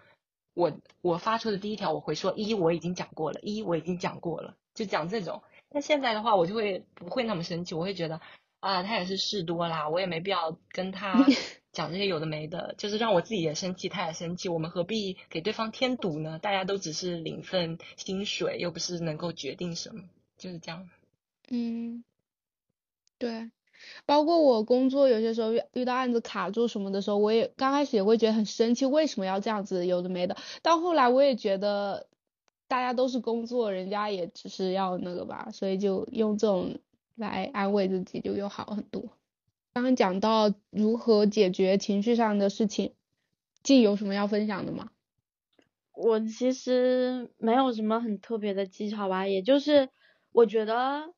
[0.54, 5.42] 我我发出的第一条我会说一我已经讲过了，一我已经讲过了，就讲这种。
[5.70, 8.20] 那现在的话，我就会不会那么生气，我会觉得
[8.60, 11.24] 啊，他也是事多啦，我也没必要跟他
[11.72, 16.38] 讲这些有的没的，就是让我自己也生气，他也生气，我们何必给对方添堵呢？
[16.38, 20.04] 大家都只是领份薪水，又不是能够决定什么，
[20.36, 20.90] 就是这样。
[21.48, 22.04] 嗯，
[23.18, 23.50] 对。
[24.06, 30.36] 包括我工作有些时候遇到案子卡住什么的时候，我也刚开始也会觉得很生气，为什么要这样子有的没的。
[30.62, 32.06] 到后来我也觉得
[32.68, 36.78] 大家都是工作，人家也只是要那个吧，所以就用这种
[37.14, 39.02] 来安慰自己，就又好很多。
[39.74, 42.92] 刚刚讲到如何解决情绪上的事情，
[43.62, 44.90] 静有什么要分享的吗？
[45.94, 49.90] 我其实没有什么很特别的技巧吧，也就是
[50.32, 51.12] 我觉得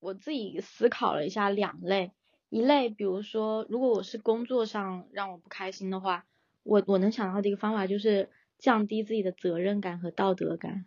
[0.00, 2.12] 我自己思考了一下两类，
[2.48, 6.26] 一类比如说如果我是工作上让我不开心的话，
[6.62, 10.86] 我我能想到的一个方法就是降低自己的责任感和道德感。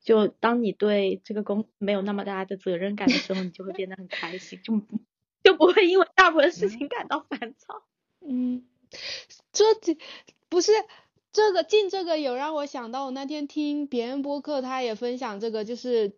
[0.00, 4.74] 就当你对这个工没有那么大的责任感的时候，你就会变得很开心，就
[5.42, 7.84] 就不会因为大部分事情感到烦躁。
[8.26, 8.66] 嗯，
[9.52, 9.64] 这
[10.48, 10.72] 不是。
[11.32, 16.16] 这个进这个有让我想到，我那天听别人播客，他也分享这个，就是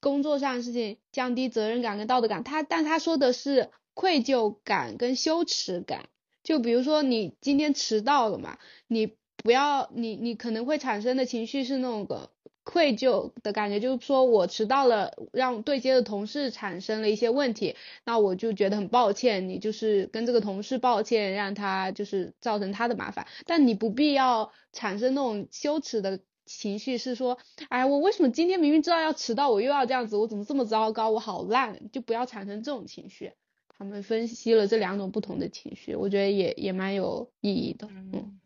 [0.00, 2.42] 工作上的事情，降低责任感跟道德感。
[2.42, 6.08] 他但他说的是愧疚感跟羞耻感。
[6.42, 12.30] 就比如说你今天迟到了嘛，你不要你你可能会产生的情绪是那种个。
[12.62, 17.74] 愧疚的感觉，就是说我迟到了，让对接的同事产生了一些问题，
[18.04, 26.20] 那我就觉得很抱歉，你就是跟这个同事抱歉，让他就是造成他的麻烦，但你不必要产生那种羞耻的
[26.58, 27.38] 情绪，是说，
[27.68, 33.32] 哎，我为什么今天明明知道要迟到，我又要这样子，我怎么这么糟糕，我好烂，就不要产生这种情绪。
[33.68, 38.40] 他们分析了这两种不同的情绪，我觉得也也蛮有意义的，嗯。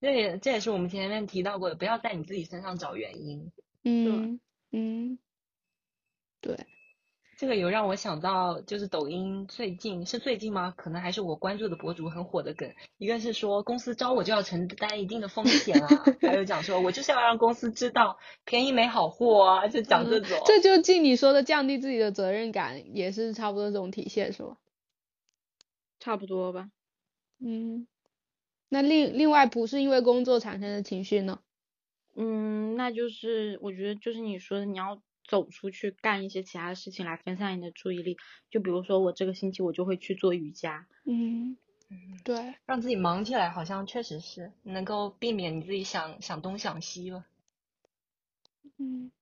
[0.00, 3.50] 这也这也是我们前面提到过的，不要在你自己身上找原因。
[3.84, 4.38] 嗯
[4.70, 5.18] 嗯，
[6.42, 6.66] 对，
[7.44, 10.72] 这个有让我想到，就是抖音最近是最近吗？
[10.78, 15.86] 可能还是我关注的博主很火的梗，一个是说公司招我就要承担一定的风险啊，
[16.26, 20.40] 还有讲说我就是要让公司知道便宜没好货啊，就讲这种。
[20.46, 24.56] 这就进你说的降低自己的责任感，也是差不多这种体现，是吧？
[26.00, 26.70] 差不多吧。
[27.40, 27.86] 嗯。
[28.70, 31.40] 那另另外不是因为工作产生的情绪呢？
[32.16, 38.16] 嗯，那就是我觉得就是你说的，你要走出去干一些其他的事情来分散你的注意力。
[38.50, 40.86] 就比如说我这个星期我就会去做瑜伽。
[41.04, 41.56] 嗯
[41.90, 47.26] 嗯，对，让自己忙起来好像确实是能够避免你自己想想东想西了。
[48.78, 49.12] 嗯，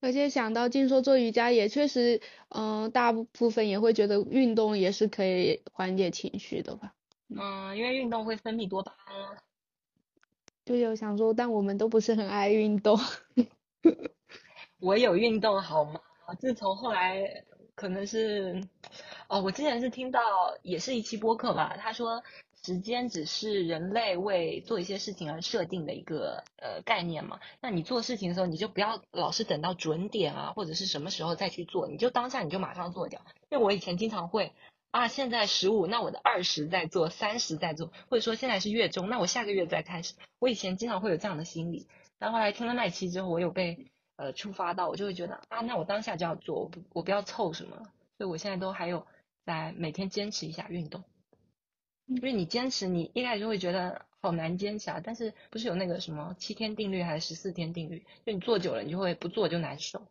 [0.00, 6.94] 而且想到静说做瑜伽也确实，嗯，大部分也会觉得运动也是可以缓解情绪的吧。
[7.28, 9.42] 嗯，因为运动会分泌多巴胺。
[10.64, 12.98] 就有想说，但我们都不是很爱运动。
[14.80, 16.00] 我有运动好吗？
[16.38, 18.62] 自从后来可能是，
[19.28, 20.20] 哦，我之前是听到
[20.62, 22.22] 也是一期播客吧，他说
[22.64, 27.40] 时间只是人类为做一些事情而设定的一个呃概念嘛。
[27.60, 33.20] 那你做事情的时候，你就不要老是等到准点啊，或者是什么时候再去做，你就当下你就马上做掉。
[33.50, 34.52] 因为我以前经常会。
[34.92, 40.14] 啊，现在十五，那我的二十在做，三十在做，或者说现在是月中，那我下个月再开始。
[40.38, 41.86] 我以前经常会有这样的心理，
[42.18, 47.76] 但后来听了那期之后，我有被呃触发到，我就会觉得啊，那我当下就要做，我不我不要凑什么，
[48.18, 49.06] 所以我现在都还有
[49.44, 51.04] 在每天坚持一下运动。
[52.06, 58.06] 因为你坚持，你一开始就会觉得好难坚持啊，但是不是有那个什么七天定律还是十四天定律？
[58.24, 60.06] 就你做久了，你就会不做就难受。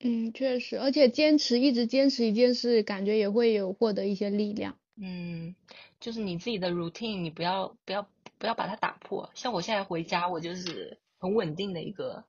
[0.00, 4.76] 嗯，确实，而且坚持一直坚持一件事，感觉也会有获得一些力量。
[5.00, 5.56] 嗯，
[6.00, 8.06] 就是你自己的 routine，你不要不要
[8.38, 9.30] 不要把它打破。
[9.34, 12.24] 像我现在回家，我就是很稳定的一个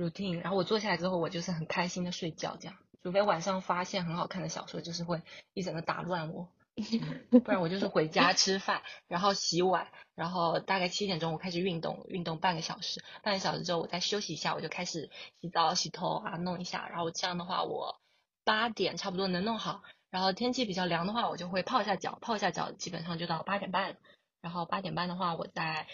[0.00, 2.76] routine，然后我坐下来之后，我就是很开心的睡觉，这样。
[3.02, 5.22] 除非晚上发现很好看的小说，就是会
[5.54, 6.48] 一整个打乱我。
[7.30, 18.00] 不然我就是回家吃饭，然后洗碗，然后大概七点钟我开始运动，运动半个小时，半个小时之后我再休息一下，我就开始洗澡、洗头啊，弄一下，然后这样的话我
[18.44, 19.82] 八点差不多能弄好。
[20.10, 23.96] 然后天气比较凉的话，我就会泡一下脚，泡一下脚基本上就到八点半。
[24.40, 25.86] 然后八点半的话，我再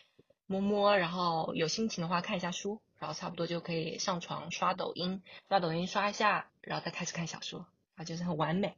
[0.46, 8.76] 摸摸，然后有心情的话看一下书，然后差不多就可以上床刷抖音，刷抖音刷一下，然后再开始看小说，啊，就是很完美。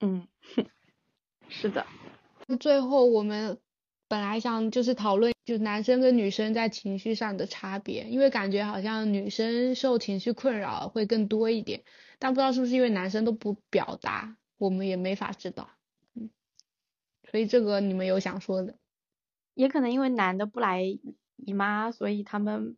[0.00, 0.26] 嗯。
[1.52, 1.84] 是的，
[2.60, 3.58] 最后我们
[4.06, 11.82] 本来想就是讨论，就男生跟女生在情绪上的差别，因为感觉好像女生受情绪困扰会更多一点，
[12.20, 15.70] 但不知道是不是因为男生都不表达，我们也没法知道。
[16.14, 16.30] 嗯，
[17.28, 18.76] 所以这个你们有想说的？
[19.60, 20.82] 也可能因为男的不来
[21.36, 22.76] 姨妈，所以他们。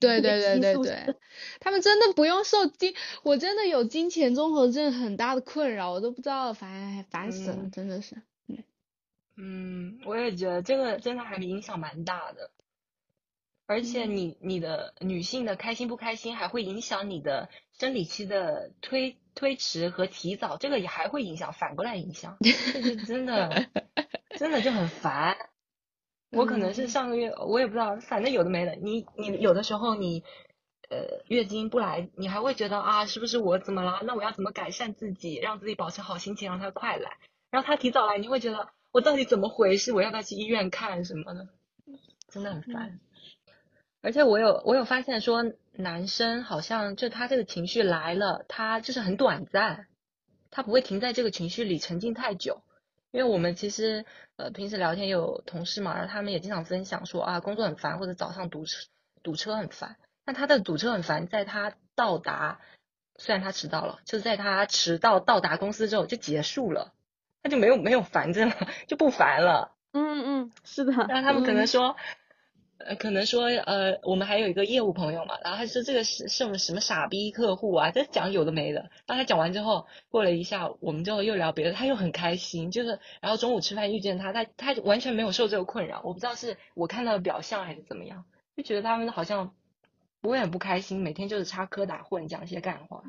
[0.00, 1.14] 对对对对对，
[1.60, 8.16] 他们真的不用受金，我真的有金钱综合症很大的困扰，我都不知道，烦烦死了，真的是。
[9.36, 12.50] 嗯，我也觉得这个真的还影响蛮大的，
[13.66, 22.36] 而且你你的女性的开心不开心，还会影响你的生理期的推推迟和提早，这个也还会影响，反过来影响，
[23.06, 23.68] 真的，
[24.36, 25.36] 真的就很烦。
[26.30, 28.74] 我可能是上个月，我也不知道，反正有的没的。
[28.76, 30.24] 你你有的时候你
[30.88, 34.00] 呃月经不来，你还会觉得啊，是不是我怎么了？
[34.04, 37.18] 那我要怎么改善自己，让自己保持好心情，让它快来？
[37.50, 39.92] 然后它提早来，你会觉得我到底怎么回事？
[39.92, 41.48] 我要不要去医院看什么的？
[42.30, 42.98] 真的很烦。
[44.00, 45.44] 而且我有我有发现说，
[45.74, 49.86] 男生好像就他这个情绪来了，他就是很短暂，
[50.50, 52.62] 他不会停在这个情绪里沉浸太久。
[53.10, 54.04] 因为我们其实
[54.36, 58.78] 呃平时聊天有同事嘛，然后他们也经常分享说啊工作很烦或者早上堵车
[59.22, 59.96] 堵车很烦。
[60.24, 62.60] 那他的堵车很烦，在他到达
[63.18, 66.92] 虽然他迟到了，就是在他迟到到达公司之后就结束了，
[67.42, 68.54] 他就没有没有烦着了，
[68.86, 69.74] 就不烦了。
[69.92, 70.92] 嗯嗯，是的。
[70.92, 71.96] 然后他们可能说。
[72.86, 78.90] 呃，可能说，呃，我们还有一个业务朋友嘛，然后他说这个是是我们什么傻逼客户啊，这讲有的没的。
[79.06, 86.02] 当他讲完之后，过了一下，我们就又聊别的，他又很开心，就是然后中午吃饭遇见他，他他完全没有受这个困扰。
[86.04, 88.24] 我不知道是我看到的表象还是怎么样，
[88.56, 89.54] 就觉得他们好像
[90.20, 93.02] 不会很不开心，每天就是插科打诨，讲一些干话。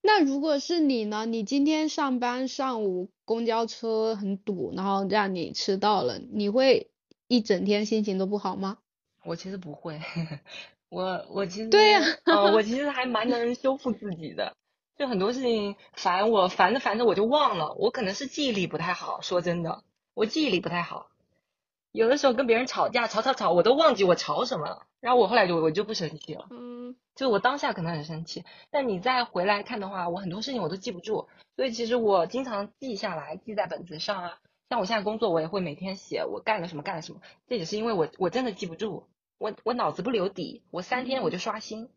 [0.00, 1.26] 那如果是你呢？
[1.26, 6.90] 你今天上班上午公交车很堵，然后让你迟到了，你会？
[7.28, 8.78] 一整天心情都不好吗？
[9.24, 10.00] 我其实不会，
[10.88, 14.54] 我我其实对呀，呃，我其实还蛮能修复自己的。
[14.96, 17.74] 就很多事情烦我，烦着烦着我就忘了。
[17.74, 21.10] 我可能是记忆力不太好，说真的，我记忆力不太好。
[21.92, 24.86] 有的时候跟别人吵架，吵吵吵，我都忘记我吵什么了。
[25.00, 26.46] 然后我后来就我就不生气了。
[26.50, 31.28] 嗯，就我当下可能很生气，但你再回来看的话，我很多事情我都记不住。
[31.56, 34.38] 所以其实我经常记下来，记在本子上啊。
[34.68, 39.04] 像我现在工作，我也会每天写我干了什么干了什么，这也是因为我我真的记不住，
[39.38, 41.88] 我我脑子不留底，我三天我就刷新。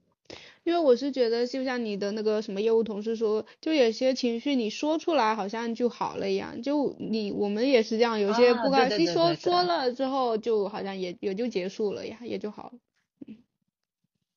[0.64, 12.72] 因为我是觉得，就像你的那个什么业务同事说，就有些情绪你说出来好像就好了一样，就你我们也是这样，有些不开心说说了之后，就好像也也就结束了呀，也就好了。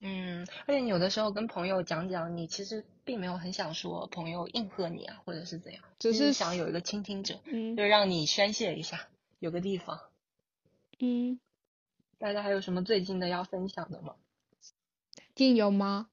[0.06, 9.98] 嗯，而且你有的时候跟朋友讲讲，你其实并没有很想说朋友应和你啊，或者是怎样，只是想有一个倾听者，嗯，就让你宣泄一下，有个地方。
[11.00, 11.40] 嗯，
[12.18, 14.14] 大家还有什么最近的要分享的吗？
[15.34, 16.08] 近有吗？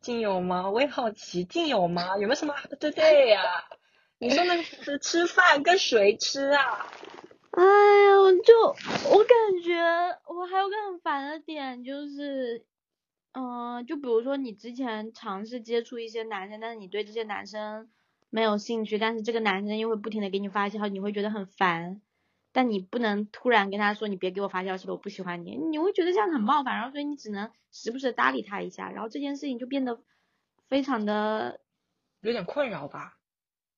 [0.00, 0.68] 近有吗？
[0.68, 2.16] 我也好奇，近有吗？
[2.18, 3.42] 有没有什么对对呀？
[4.18, 6.90] 你说那是吃饭跟谁吃啊？
[7.52, 8.54] 哎呀，就
[9.08, 9.80] 我感觉
[10.26, 12.66] 我还有个很烦的点就是。
[13.32, 17.88] 嗯，就比如说你之前尝试接触一些男生，但是你对这些男生
[18.28, 22.00] 没有兴趣，但是这个男生又会不停的给你发消息，你会觉得很烦，
[22.52, 30.00] 但你不能突然跟他说你别给我发消息了，我不喜欢你，你会觉得这样很冒犯，然后所以你只能时不时的搭理他一下，然后这件事情就变得
[30.68, 31.60] 非常的
[32.22, 33.16] 有点困扰吧？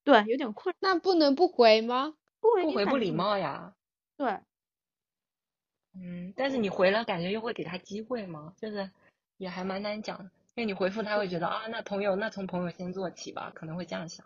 [0.04, 2.14] 对，有点困，那不能不回吗？
[2.40, 3.74] 不回不回不礼貌呀。
[4.16, 4.40] 对。
[5.94, 8.54] 嗯，但是你回了，感觉又会给他机会吗？
[8.56, 8.90] 就是。
[9.36, 14.24] 也还蛮难讲，因为你回复他会觉得啊，那朋友那从朋友先做起吧，可能会这样想。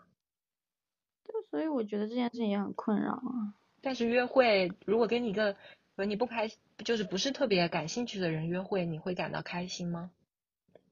[1.23, 3.55] 对，所以我觉得这件事情也很困扰啊。
[3.81, 5.55] 但是约会，如果跟你一个
[5.95, 6.49] 和你不开
[6.83, 10.11] 就是不是特别感兴趣的人约会，你会感到开心吗？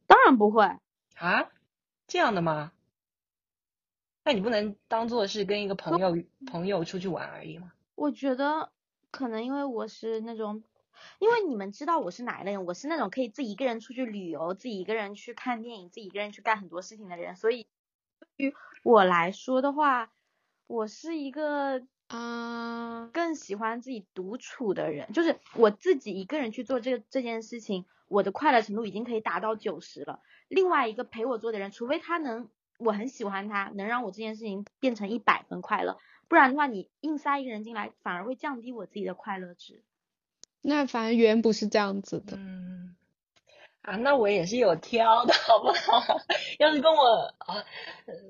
[0.08, 0.66] 当然不会
[1.16, 1.52] 啊，
[2.08, 2.72] 这样的吗？
[4.24, 7.74] 那你不能当做是跟一个朋友朋友出去玩而已吗？
[7.96, 8.72] 我觉得
[9.12, 10.64] 可能因为我是那种。
[11.20, 17.68] 因为你们知道我是哪一类人，我是那种可以自己一个人出去旅游，自己一个人去看电影，自己一个人去干很多事情的人，所以
[18.38, 20.12] 对于我来说的话，
[20.68, 30.22] 我是一个嗯更喜欢自己独处的人，就是我自己一个人去做这个这件事情，我的快乐程度已经可以达到九十了。
[30.48, 39.82] 另外一个陪我做的人，除非他能我很喜欢他，能让我这件事情变成一百分快乐，不然的话，你硬塞一个人进来，反而会降低我自己的快乐值。
[40.68, 42.36] 那反正原不是这样子的。
[42.38, 42.96] 嗯，
[43.84, 46.20] 啊，那我也是有挑的， 好不好？
[46.58, 47.64] 要是跟我啊，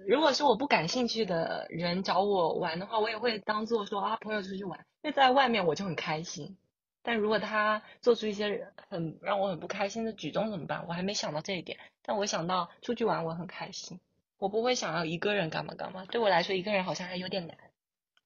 [0.06, 6.58] 如果是我不感兴趣的人找我玩的话，我也会当做说啊，朋友出去玩，因为在外面我就很开心。
[7.04, 10.86] 但如果他做出一些很让我很不开心的举动怎么办？
[10.90, 11.78] 我还没想到这一点。
[12.02, 14.02] 但我想到出去玩我很开心，
[14.40, 16.04] 我不会想要一个人干嘛干嘛。
[16.06, 17.58] 对我来说，一个人好像还有点难。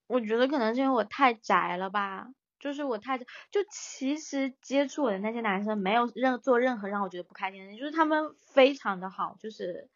[0.07, 2.29] 我觉得可能是因为我太宅了吧。
[2.59, 3.25] 就是我太就
[3.71, 9.89] 其实接触我的那些男生没有任做任何让我觉得不开心的，就是他们非常的好，就是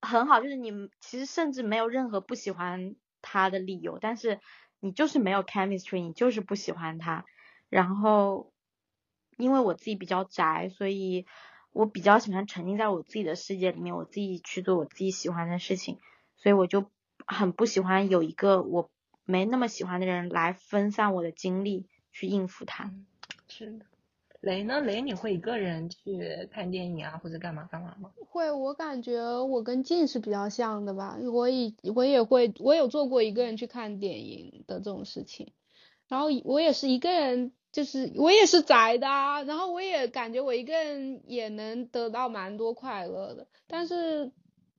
[0.00, 0.70] 很好，就是你
[1.00, 4.38] 其实甚至没有任何不喜欢他的理由，但是
[4.78, 7.24] 你就是没有 chemistry，你就是不喜欢他。
[7.68, 8.52] 然后
[9.36, 11.26] 因为我自己比较宅，所以
[11.72, 15.98] 我比较喜欢沉浸在我自己的世界里面，我自己去做我自己喜欢的事情，
[16.36, 16.88] 所以我就
[17.26, 18.88] 很不喜欢有一个我。
[19.24, 22.92] 没那么喜欢的人来分散我的精力去应付他，
[23.48, 23.86] 是的。
[24.40, 24.80] 雷呢？
[24.80, 28.10] 雷你会一个人去看电影啊，或者干嘛干嘛吗？
[28.28, 31.16] 会，我感觉我跟静是比较像的吧。
[31.32, 35.52] 我以我也会，我有做过一个人去看电影的这种事情。
[36.08, 39.44] 然后我也是一个人，就是我也是宅的啊。
[39.44, 43.46] 然后我也感觉我一个人也能得到蛮多快乐的。
[43.68, 44.32] 但是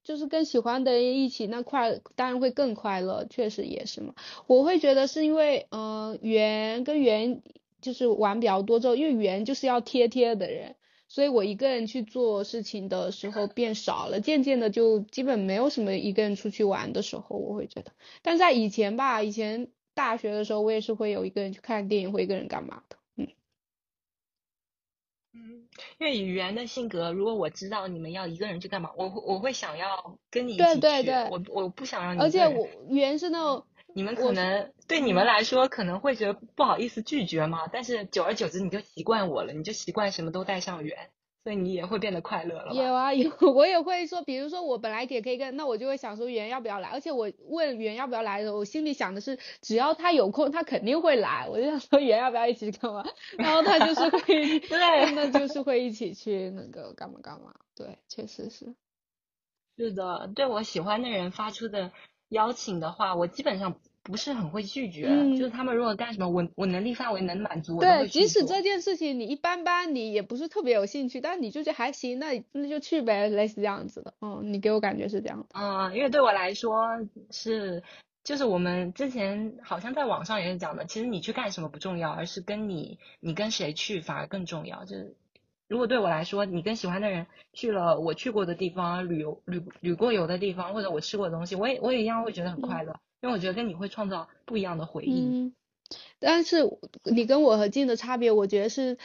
[0.04, 4.14] 就是跟喜欢的人一起，那快当然会更快乐，确实也是嘛。
[4.48, 7.42] 我会觉得是因为，嗯，圆跟圆
[7.82, 10.76] 就是玩比较多之后，因为圆就是要贴贴的人，
[11.08, 17.92] 所以我一个人去做事情的时候变少了，渐渐的就基本没有什么一个人出去玩的时候，我会觉得。
[18.22, 19.70] 但在以前吧，以前。
[19.96, 22.96] 大学的时候，我也是会有一个人去看电影，或一个人干嘛的，
[25.34, 25.68] 嗯嗯，
[26.00, 41.10] 因为语言的性格，如果我知道你们要一个人去干嘛，我我会想要跟你一起去，对对对，我我不想让你，而且我语言是那种，你们可能对你们来说可能会觉得不好意思拒绝嘛，但是久而久之你就习惯我了，你就习惯什么都带上圆。
[41.44, 51.48] 所以你也会变得快乐了有啊有， 我也会说，比如说我本来也可以跟，那我就会想说圆要不要来，而且我问圆要不要来的时候，我心里想的是，只要他有空，他肯定会来。
[51.50, 53.04] 我就想说圆要不要一起干嘛，
[53.38, 57.54] 然后他就是会， 对，那就是会一起去那个干嘛干嘛。
[57.76, 58.74] 对，确实是。
[59.76, 61.92] 是的，对我喜欢的人发出的
[62.30, 63.76] 邀请的话，我基本上。
[64.04, 74.14] 不是很会拒绝，就是他们如果干什么，我我能力范围能满足，我对，即使这件事情你一般般，你也不是特别有兴趣，但你就觉得还行，那那就去呗，类似这样子的。
[74.22, 75.48] 嗯，你给我感觉是这样。
[75.54, 77.82] 嗯，因为对我来说是，
[78.26, 84.84] 就是我们之前好像在网上也是讲的，其实你去干什么不重要，而是跟你你跟谁去反而更重要。
[84.84, 85.16] 就是
[85.70, 93.00] 如果对我来说，你跟喜欢的人去了我去过的地方，旅游旅旅过游的地方，或者我吃过的东西，我也我也一样会觉得很快乐。
[93.24, 95.30] 因为我觉得跟你会创造不一样的回忆。
[95.30, 95.56] 嗯，
[96.20, 96.58] 但是
[97.06, 98.98] 你跟我和静的差别，我觉得是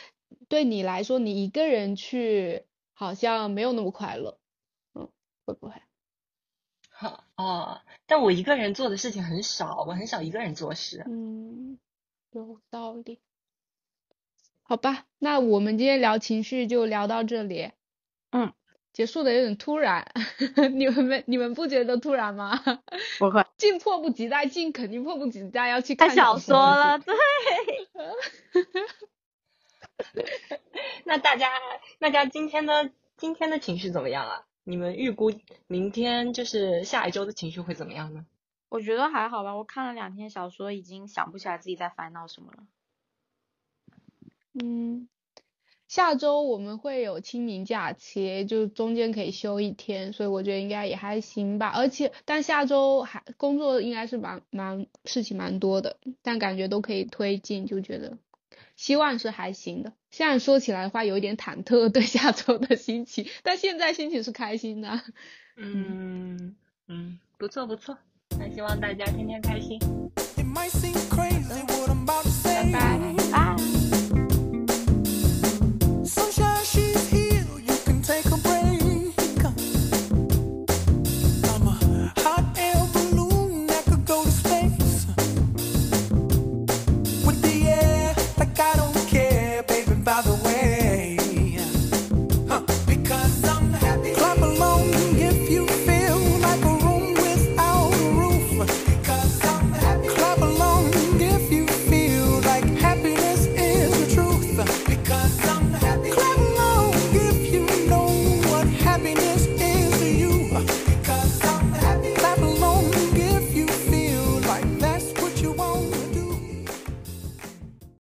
[0.48, 2.64] 对你来说，你一个人去
[2.94, 4.36] 好像没有那么快乐。
[4.94, 5.08] 嗯，
[5.46, 5.74] 会不会？
[6.90, 11.04] 好哦，但我一个人做的事情很少，我很少一个人做事。
[11.06, 11.78] 嗯，
[12.32, 13.20] 有道理。
[14.62, 17.70] 好吧，那我们今天聊情绪就聊到这里。
[18.32, 18.52] 嗯。
[18.98, 20.04] 结束的有点突然，
[20.74, 22.60] 你们没你们不觉得突然吗？
[23.20, 26.98] 不会，进迫不及待，进肯定迫不及待要去看小说了。
[26.98, 27.14] 对，
[31.06, 31.48] 那大家
[32.00, 34.42] 大家今天的今天的情绪怎么样啊？
[34.64, 35.32] 你们预估
[35.68, 38.26] 明天就是下一周的情绪会怎么样呢？
[38.68, 42.64] 我觉得还好吧，我看了两天小说，已经想不起来自己在烦恼什么了。
[44.54, 45.08] 嗯。
[45.88, 51.72] 下周我们会有清明假期，就中间可以休一天，所以我觉得应该也还行吧。
[51.74, 58.18] 而且，但下周还工作应该是蛮蛮事情蛮多的，但感觉都可以推进，就觉得
[58.76, 59.94] 希望是还行的。
[60.10, 65.00] 现在说起来的话，有一点忐忑对下周的心情，但现在心情是开心的。
[65.56, 66.54] 嗯
[66.86, 67.96] 嗯，不错不错，
[68.38, 69.78] 那希望大家天天开心。
[72.44, 73.17] 拜拜。